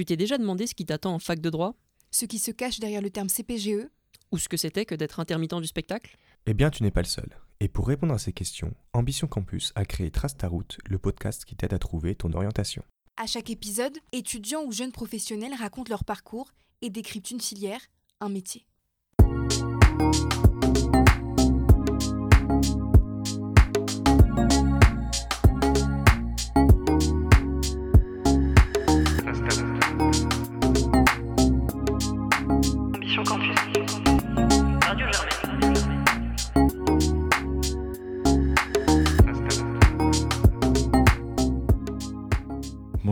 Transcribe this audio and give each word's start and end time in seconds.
Tu 0.00 0.06
t'es 0.06 0.16
déjà 0.16 0.38
demandé 0.38 0.66
ce 0.66 0.74
qui 0.74 0.86
t'attend 0.86 1.12
en 1.12 1.18
fac 1.18 1.40
de 1.40 1.50
droit? 1.50 1.74
Ce 2.10 2.24
qui 2.24 2.38
se 2.38 2.50
cache 2.50 2.80
derrière 2.80 3.02
le 3.02 3.10
terme 3.10 3.28
CPGE 3.28 3.86
Ou 4.32 4.38
ce 4.38 4.48
que 4.48 4.56
c'était 4.56 4.86
que 4.86 4.94
d'être 4.94 5.20
intermittent 5.20 5.60
du 5.60 5.66
spectacle? 5.66 6.16
Eh 6.46 6.54
bien, 6.54 6.70
tu 6.70 6.82
n'es 6.82 6.90
pas 6.90 7.02
le 7.02 7.06
seul. 7.06 7.28
Et 7.60 7.68
pour 7.68 7.86
répondre 7.86 8.14
à 8.14 8.18
ces 8.18 8.32
questions, 8.32 8.72
Ambition 8.94 9.26
Campus 9.26 9.72
a 9.74 9.84
créé 9.84 10.10
Trace 10.10 10.38
ta 10.38 10.48
route, 10.48 10.78
le 10.86 10.98
podcast 10.98 11.44
qui 11.44 11.54
t'aide 11.54 11.74
à 11.74 11.78
trouver 11.78 12.14
ton 12.14 12.32
orientation. 12.32 12.82
À 13.18 13.26
chaque 13.26 13.50
épisode, 13.50 13.98
étudiants 14.12 14.64
ou 14.64 14.72
jeunes 14.72 14.90
professionnels 14.90 15.52
racontent 15.52 15.90
leur 15.90 16.04
parcours 16.04 16.52
et 16.80 16.88
décryptent 16.88 17.32
une 17.32 17.42
filière, 17.42 17.82
un 18.20 18.30
métier. 18.30 18.64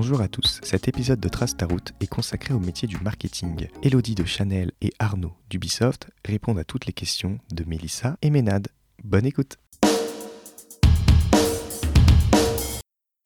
Bonjour 0.09 0.25
à 0.25 0.29
tous, 0.29 0.59
cet 0.63 0.89
épisode 0.89 1.21
de 1.21 1.29
Trace 1.29 1.55
ta 1.55 1.67
route 1.67 1.93
est 2.01 2.07
consacré 2.07 2.55
au 2.55 2.59
métier 2.59 2.89
du 2.89 2.97
marketing. 2.97 3.69
Elodie 3.83 4.15
de 4.15 4.25
Chanel 4.25 4.73
et 4.81 4.91
Arnaud 4.99 5.35
d'Ubisoft 5.51 6.09
répondent 6.25 6.59
à 6.59 6.65
toutes 6.65 6.87
les 6.87 6.95
questions 6.95 7.39
de 7.53 7.63
Mélissa 7.65 8.17
et 8.23 8.31
Ménade. 8.31 8.69
Bonne 9.05 9.27
écoute 9.27 9.59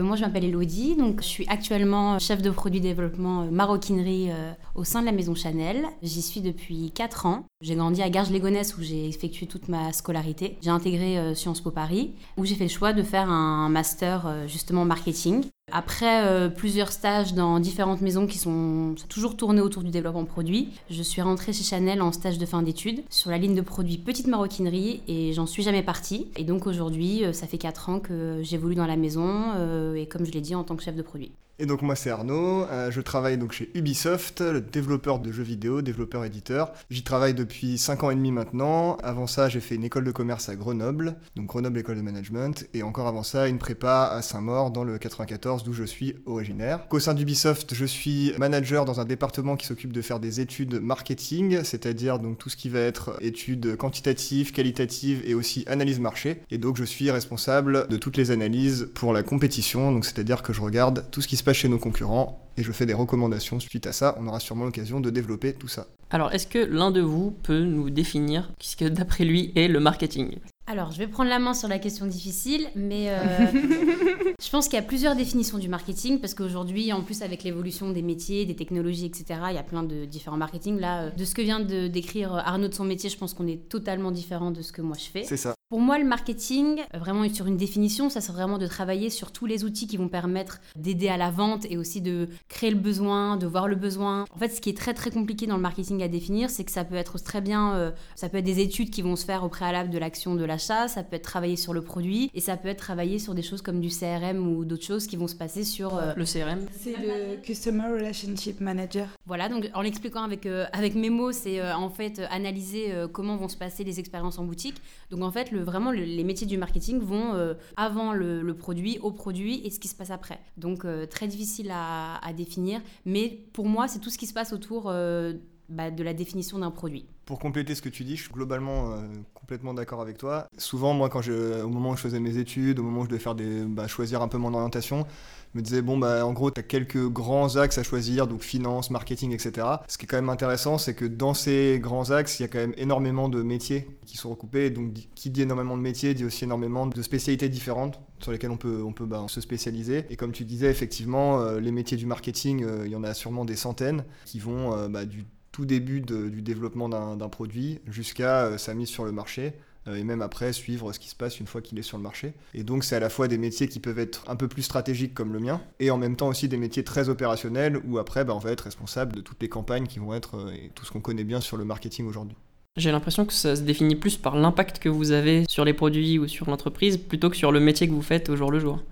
Moi, 0.00 0.16
je 0.16 0.22
m'appelle 0.22 0.44
Elodie, 0.44 0.96
je 1.18 1.24
suis 1.24 1.46
actuellement 1.46 2.18
chef 2.18 2.42
de 2.42 2.50
produit 2.50 2.80
développement 2.80 3.42
euh, 3.42 3.50
maroquinerie 3.52 4.32
euh, 4.32 4.52
au 4.74 4.82
sein 4.82 5.02
de 5.02 5.06
la 5.06 5.12
maison 5.12 5.36
Chanel. 5.36 5.86
J'y 6.02 6.20
suis 6.20 6.40
depuis 6.40 6.90
4 6.90 7.26
ans. 7.26 7.46
J'ai 7.60 7.76
grandi 7.76 8.02
à 8.02 8.10
Garges-les-Gonesse 8.10 8.76
où 8.76 8.82
j'ai 8.82 9.08
effectué 9.08 9.46
toute 9.46 9.68
ma 9.68 9.92
scolarité. 9.92 10.58
J'ai 10.60 10.70
intégré 10.70 11.16
euh, 11.16 11.34
Sciences 11.34 11.60
Po 11.60 11.70
Paris 11.70 12.14
où 12.36 12.44
j'ai 12.44 12.56
fait 12.56 12.64
le 12.64 12.70
choix 12.70 12.92
de 12.92 13.04
faire 13.04 13.30
un 13.30 13.68
master 13.68 14.26
euh, 14.26 14.46
justement 14.48 14.84
marketing. 14.84 15.44
Après 15.74 16.26
euh, 16.26 16.50
plusieurs 16.50 16.92
stages 16.92 17.32
dans 17.32 17.58
différentes 17.58 18.02
maisons 18.02 18.26
qui 18.26 18.36
sont 18.36 18.94
toujours 19.08 19.38
tournées 19.38 19.62
autour 19.62 19.82
du 19.82 19.90
développement 19.90 20.26
produit, 20.26 20.68
je 20.90 21.02
suis 21.02 21.22
rentrée 21.22 21.54
chez 21.54 21.64
Chanel 21.64 22.02
en 22.02 22.12
stage 22.12 22.36
de 22.36 22.44
fin 22.44 22.60
d'études 22.60 23.02
sur 23.08 23.30
la 23.30 23.38
ligne 23.38 23.54
de 23.54 23.62
produits 23.62 23.96
petite 23.96 24.26
maroquinerie 24.26 25.02
et 25.08 25.32
j'en 25.32 25.46
suis 25.46 25.62
jamais 25.62 25.82
partie. 25.82 26.30
Et 26.36 26.44
donc 26.44 26.66
aujourd'hui, 26.66 27.24
euh, 27.24 27.32
ça 27.32 27.46
fait 27.46 27.56
4 27.56 27.88
ans 27.88 28.00
que 28.00 28.40
j'évolue 28.42 28.74
dans 28.74 28.86
la 28.86 28.96
maison 28.96 29.44
euh, 29.56 29.94
et 29.94 30.06
comme 30.06 30.26
je 30.26 30.32
l'ai 30.32 30.42
dit 30.42 30.54
en 30.54 30.62
tant 30.62 30.76
que 30.76 30.82
chef 30.82 30.94
de 30.94 31.02
produit. 31.02 31.32
Et 31.62 31.66
donc 31.66 31.82
moi 31.82 31.94
c'est 31.94 32.10
Arnaud, 32.10 32.66
euh, 32.72 32.90
je 32.90 33.00
travaille 33.00 33.38
donc 33.38 33.52
chez 33.52 33.70
Ubisoft, 33.76 34.42
développeur 34.72 35.20
de 35.20 35.30
jeux 35.30 35.44
vidéo, 35.44 35.80
développeur 35.80 36.24
éditeur. 36.24 36.72
J'y 36.90 37.04
travaille 37.04 37.34
depuis 37.34 37.78
5 37.78 38.02
ans 38.02 38.10
et 38.10 38.16
demi 38.16 38.32
maintenant. 38.32 38.96
Avant 38.96 39.28
ça 39.28 39.48
j'ai 39.48 39.60
fait 39.60 39.76
une 39.76 39.84
école 39.84 40.02
de 40.02 40.10
commerce 40.10 40.48
à 40.48 40.56
Grenoble, 40.56 41.14
donc 41.36 41.46
Grenoble 41.46 41.78
école 41.78 41.98
de 41.98 42.02
management, 42.02 42.66
et 42.74 42.82
encore 42.82 43.06
avant 43.06 43.22
ça 43.22 43.46
une 43.46 43.58
prépa 43.58 44.10
à 44.12 44.22
Saint-Maur 44.22 44.72
dans 44.72 44.82
le 44.82 44.98
94 44.98 45.62
d'où 45.62 45.72
je 45.72 45.84
suis 45.84 46.16
originaire. 46.26 46.80
Au 46.90 46.98
sein 46.98 47.14
d'Ubisoft 47.14 47.76
je 47.76 47.84
suis 47.84 48.32
manager 48.38 48.84
dans 48.84 48.98
un 48.98 49.04
département 49.04 49.54
qui 49.54 49.68
s'occupe 49.68 49.92
de 49.92 50.02
faire 50.02 50.18
des 50.18 50.40
études 50.40 50.82
marketing, 50.82 51.62
c'est-à-dire 51.62 52.18
donc 52.18 52.38
tout 52.38 52.48
ce 52.48 52.56
qui 52.56 52.70
va 52.70 52.80
être 52.80 53.16
études 53.20 53.76
quantitatives, 53.76 54.50
qualitatives 54.50 55.22
et 55.24 55.34
aussi 55.34 55.62
analyse 55.68 56.00
marché. 56.00 56.42
Et 56.50 56.58
donc 56.58 56.76
je 56.76 56.82
suis 56.82 57.12
responsable 57.12 57.86
de 57.86 57.96
toutes 57.98 58.16
les 58.16 58.32
analyses 58.32 58.90
pour 58.94 59.12
la 59.12 59.22
compétition, 59.22 59.92
donc 59.92 60.04
c'est-à-dire 60.04 60.42
que 60.42 60.52
je 60.52 60.60
regarde 60.60 61.04
tout 61.12 61.20
ce 61.20 61.28
qui 61.28 61.36
se 61.36 61.44
passe 61.44 61.51
chez 61.52 61.68
nos 61.68 61.78
concurrents 61.78 62.42
et 62.56 62.62
je 62.62 62.72
fais 62.72 62.86
des 62.86 62.94
recommandations 62.94 63.60
suite 63.60 63.86
à 63.86 63.92
ça. 63.92 64.16
On 64.18 64.26
aura 64.26 64.40
sûrement 64.40 64.64
l'occasion 64.64 65.00
de 65.00 65.10
développer 65.10 65.54
tout 65.54 65.68
ça. 65.68 65.86
Alors, 66.10 66.32
est-ce 66.32 66.46
que 66.46 66.58
l'un 66.58 66.90
de 66.90 67.00
vous 67.00 67.30
peut 67.30 67.64
nous 67.64 67.88
définir 67.88 68.52
ce 68.60 68.76
que 68.76 68.84
d'après 68.84 69.24
lui 69.24 69.52
est 69.56 69.68
le 69.68 69.80
marketing? 69.80 70.36
Alors, 70.66 70.92
je 70.92 70.98
vais 70.98 71.08
prendre 71.08 71.30
la 71.30 71.38
main 71.38 71.54
sur 71.54 71.68
la 71.68 71.78
question 71.78 72.06
difficile, 72.06 72.68
mais 72.76 73.06
euh, 73.08 73.18
je 74.42 74.50
pense 74.50 74.68
qu'il 74.68 74.78
y 74.78 74.82
a 74.82 74.84
plusieurs 74.84 75.16
définitions 75.16 75.58
du 75.58 75.68
marketing 75.68 76.20
parce 76.20 76.34
qu'aujourd'hui, 76.34 76.92
en 76.92 77.02
plus 77.02 77.22
avec 77.22 77.42
l'évolution 77.42 77.90
des 77.90 78.02
métiers, 78.02 78.44
des 78.44 78.54
technologies, 78.54 79.06
etc., 79.06 79.40
il 79.50 79.56
y 79.56 79.58
a 79.58 79.62
plein 79.62 79.82
de 79.82 80.04
différents 80.04 80.36
marketing. 80.36 80.78
Là, 80.78 81.04
euh, 81.04 81.10
de 81.10 81.24
ce 81.24 81.34
que 81.34 81.42
vient 81.42 81.60
de 81.60 81.88
décrire 81.88 82.34
Arnaud 82.34 82.68
de 82.68 82.74
son 82.74 82.84
métier, 82.84 83.10
je 83.10 83.16
pense 83.16 83.34
qu'on 83.34 83.46
est 83.46 83.68
totalement 83.68 84.10
différent 84.12 84.50
de 84.50 84.62
ce 84.62 84.72
que 84.72 84.82
moi 84.82 84.96
je 84.98 85.10
fais. 85.10 85.24
C'est 85.24 85.36
ça. 85.36 85.54
Pour 85.72 85.80
moi, 85.80 85.98
le 85.98 86.04
marketing, 86.04 86.82
euh, 86.94 86.98
vraiment 86.98 87.26
sur 87.32 87.46
une 87.46 87.56
définition, 87.56 88.10
ça 88.10 88.20
c'est 88.20 88.30
vraiment 88.30 88.58
de 88.58 88.66
travailler 88.66 89.08
sur 89.08 89.32
tous 89.32 89.46
les 89.46 89.64
outils 89.64 89.86
qui 89.86 89.96
vont 89.96 90.08
permettre 90.08 90.60
d'aider 90.76 91.08
à 91.08 91.16
la 91.16 91.30
vente 91.30 91.64
et 91.70 91.78
aussi 91.78 92.02
de 92.02 92.28
créer 92.50 92.68
le 92.68 92.76
besoin, 92.76 93.38
de 93.38 93.46
voir 93.46 93.68
le 93.68 93.74
besoin. 93.74 94.26
En 94.34 94.38
fait, 94.38 94.50
ce 94.50 94.60
qui 94.60 94.68
est 94.68 94.76
très 94.76 94.92
très 94.92 95.10
compliqué 95.10 95.46
dans 95.46 95.56
le 95.56 95.62
marketing 95.62 96.02
à 96.02 96.08
définir, 96.08 96.50
c'est 96.50 96.64
que 96.64 96.70
ça 96.70 96.84
peut 96.84 96.96
être 96.96 97.18
très 97.22 97.40
bien, 97.40 97.72
euh, 97.72 97.90
ça 98.16 98.28
peut 98.28 98.36
être 98.36 98.44
des 98.44 98.60
études 98.60 98.90
qui 98.90 99.00
vont 99.00 99.16
se 99.16 99.24
faire 99.24 99.44
au 99.44 99.48
préalable 99.48 99.88
de 99.88 99.96
l'action 99.96 100.34
de 100.34 100.44
l'achat, 100.44 100.88
ça 100.88 101.02
peut 101.02 101.16
être 101.16 101.22
travailler 101.22 101.56
sur 101.56 101.72
le 101.72 101.80
produit 101.80 102.30
et 102.34 102.40
ça 102.40 102.58
peut 102.58 102.68
être 102.68 102.76
travailler 102.76 103.18
sur 103.18 103.34
des 103.34 103.40
choses 103.42 103.62
comme 103.62 103.80
du 103.80 103.88
CRM 103.88 104.46
ou 104.46 104.66
d'autres 104.66 104.84
choses 104.84 105.06
qui 105.06 105.16
vont 105.16 105.26
se 105.26 105.36
passer 105.36 105.64
sur 105.64 105.96
euh, 105.96 106.12
Le 106.16 106.26
CRM 106.26 106.66
C'est 106.78 106.98
le 106.98 107.40
Customer 107.40 107.88
Relationship 107.94 108.60
Manager. 108.60 109.08
Voilà, 109.24 109.48
donc 109.48 109.70
en 109.72 109.82
l'expliquant 109.82 110.24
avec, 110.24 110.46
euh, 110.46 110.66
avec 110.72 110.96
mes 110.96 111.08
mots, 111.08 111.30
c'est 111.30 111.60
euh, 111.60 111.76
en 111.76 111.88
fait 111.90 112.20
analyser 112.30 112.92
euh, 112.92 113.06
comment 113.06 113.36
vont 113.36 113.48
se 113.48 113.56
passer 113.56 113.84
les 113.84 114.00
expériences 114.00 114.38
en 114.38 114.44
boutique. 114.44 114.82
Donc 115.10 115.22
en 115.22 115.30
fait, 115.30 115.52
le, 115.52 115.61
vraiment, 115.62 115.90
le- 115.90 116.04
les 116.04 116.24
métiers 116.24 116.46
du 116.46 116.58
marketing 116.58 117.00
vont 117.00 117.34
euh, 117.34 117.54
avant 117.76 118.12
le, 118.12 118.42
le 118.42 118.54
produit, 118.54 118.98
au 119.00 119.10
produit 119.10 119.60
et 119.64 119.70
ce 119.70 119.78
qui 119.80 119.88
se 119.88 119.94
passe 119.94 120.10
après. 120.10 120.40
Donc 120.56 120.84
euh, 120.84 121.06
très 121.06 121.26
difficile 121.28 121.70
à, 121.72 122.16
à 122.26 122.32
définir, 122.32 122.80
mais 123.04 123.44
pour 123.52 123.66
moi, 123.66 123.88
c'est 123.88 123.98
tout 123.98 124.10
ce 124.10 124.18
qui 124.18 124.26
se 124.26 124.34
passe 124.34 124.52
autour 124.52 124.84
euh, 124.88 125.32
bah, 125.72 125.90
de 125.90 126.02
la 126.02 126.14
définition 126.14 126.58
d'un 126.58 126.70
produit. 126.70 127.06
Pour 127.24 127.38
compléter 127.38 127.74
ce 127.74 127.82
que 127.82 127.88
tu 127.88 128.04
dis, 128.04 128.16
je 128.16 128.24
suis 128.24 128.32
globalement 128.32 128.92
euh, 128.92 129.06
complètement 129.32 129.74
d'accord 129.74 130.02
avec 130.02 130.18
toi. 130.18 130.48
Souvent, 130.58 130.92
moi, 130.92 131.08
quand 131.08 131.22
je, 131.22 131.62
au 131.62 131.68
moment 131.68 131.90
où 131.90 131.96
je 131.96 132.02
faisais 132.02 132.20
mes 132.20 132.36
études, 132.36 132.78
au 132.78 132.82
moment 132.82 133.00
où 133.00 133.04
je 133.04 133.08
devais 133.08 133.20
faire 133.20 133.34
des, 133.34 133.64
bah, 133.64 133.86
choisir 133.86 134.22
un 134.22 134.28
peu 134.28 134.38
mon 134.38 134.52
orientation, 134.52 135.06
je 135.54 135.58
me 135.58 135.62
disais, 135.62 135.82
bon, 135.82 135.96
bah, 135.98 136.26
en 136.26 136.32
gros, 136.32 136.50
tu 136.50 136.60
as 136.60 136.62
quelques 136.62 137.08
grands 137.08 137.56
axes 137.56 137.78
à 137.78 137.82
choisir, 137.82 138.26
donc 138.26 138.42
finance, 138.42 138.90
marketing, 138.90 139.32
etc. 139.32 139.66
Ce 139.88 139.98
qui 139.98 140.04
est 140.04 140.08
quand 140.08 140.16
même 140.16 140.30
intéressant, 140.30 140.78
c'est 140.78 140.94
que 140.94 141.04
dans 141.04 141.32
ces 141.32 141.78
grands 141.80 142.10
axes, 142.10 142.40
il 142.40 142.42
y 142.42 142.44
a 142.44 142.48
quand 142.48 142.58
même 142.58 142.74
énormément 142.76 143.28
de 143.28 143.42
métiers 143.42 143.88
qui 144.04 144.16
sont 144.16 144.30
recoupés. 144.30 144.70
Donc, 144.70 144.92
qui 145.14 145.30
dit 145.30 145.42
énormément 145.42 145.76
de 145.76 145.82
métiers, 145.82 146.14
dit 146.14 146.24
aussi 146.24 146.44
énormément 146.44 146.86
de 146.86 147.02
spécialités 147.02 147.48
différentes 147.48 148.00
sur 148.18 148.32
lesquelles 148.32 148.50
on 148.50 148.56
peut, 148.56 148.82
on 148.84 148.92
peut 148.92 149.08
se 149.28 149.40
spécialiser. 149.40 150.04
Et 150.10 150.16
comme 150.16 150.32
tu 150.32 150.44
disais, 150.44 150.70
effectivement, 150.70 151.40
euh, 151.40 151.60
les 151.60 151.72
métiers 151.72 151.96
du 151.96 152.06
marketing, 152.06 152.64
euh, 152.64 152.82
il 152.84 152.90
y 152.90 152.96
en 152.96 153.04
a 153.04 153.14
sûrement 153.14 153.44
des 153.44 153.56
centaines 153.56 154.04
qui 154.24 154.38
vont 154.38 154.88
bah, 154.88 155.04
du 155.04 155.24
tout 155.52 155.66
début 155.66 156.00
du 156.00 156.42
développement 156.42 156.88
d'un 156.88 157.16
d'un 157.16 157.28
produit 157.28 157.80
jusqu'à 157.86 158.46
euh, 158.46 158.58
sa 158.58 158.74
mise 158.74 158.88
sur 158.88 159.04
le 159.04 159.12
marché 159.12 159.54
euh, 159.88 159.96
et 159.96 160.04
même 160.04 160.22
après 160.22 160.52
suivre 160.52 160.92
ce 160.92 160.98
qui 160.98 161.08
se 161.08 161.16
passe 161.16 161.40
une 161.40 161.46
fois 161.46 161.60
qu'il 161.60 161.78
est 161.78 161.82
sur 161.82 161.96
le 161.96 162.02
marché. 162.02 162.34
Et 162.54 162.62
donc 162.62 162.84
c'est 162.84 162.96
à 162.96 163.00
la 163.00 163.08
fois 163.08 163.28
des 163.28 163.38
métiers 163.38 163.68
qui 163.68 163.80
peuvent 163.80 163.98
être 163.98 164.24
un 164.28 164.36
peu 164.36 164.48
plus 164.48 164.62
stratégiques 164.62 165.14
comme 165.14 165.32
le 165.32 165.40
mien 165.40 165.60
et 165.80 165.90
en 165.90 165.98
même 165.98 166.16
temps 166.16 166.28
aussi 166.28 166.48
des 166.48 166.56
métiers 166.56 166.84
très 166.84 167.08
opérationnels 167.08 167.80
où 167.84 167.98
après 167.98 168.24
bah, 168.24 168.34
on 168.34 168.38
va 168.38 168.52
être 168.52 168.62
responsable 168.62 169.14
de 169.14 169.20
toutes 169.20 169.42
les 169.42 169.48
campagnes 169.48 169.86
qui 169.86 169.98
vont 169.98 170.14
être 170.14 170.36
euh, 170.36 170.52
et 170.52 170.70
tout 170.74 170.84
ce 170.84 170.92
qu'on 170.92 171.00
connaît 171.00 171.24
bien 171.24 171.40
sur 171.40 171.56
le 171.56 171.64
marketing 171.64 172.06
aujourd'hui. 172.06 172.36
J'ai 172.76 172.90
l'impression 172.90 173.26
que 173.26 173.34
ça 173.34 173.54
se 173.54 173.62
définit 173.62 173.96
plus 173.96 174.16
par 174.16 174.36
l'impact 174.36 174.78
que 174.78 174.88
vous 174.88 175.10
avez 175.10 175.44
sur 175.46 175.64
les 175.64 175.74
produits 175.74 176.18
ou 176.18 176.26
sur 176.26 176.48
l'entreprise 176.48 176.96
plutôt 176.96 177.28
que 177.28 177.36
sur 177.36 177.52
le 177.52 177.60
métier 177.60 177.86
que 177.86 177.92
vous 177.92 178.02
faites 178.02 178.30
au 178.30 178.36
jour 178.36 178.50
le 178.50 178.60
jour. 178.60 178.82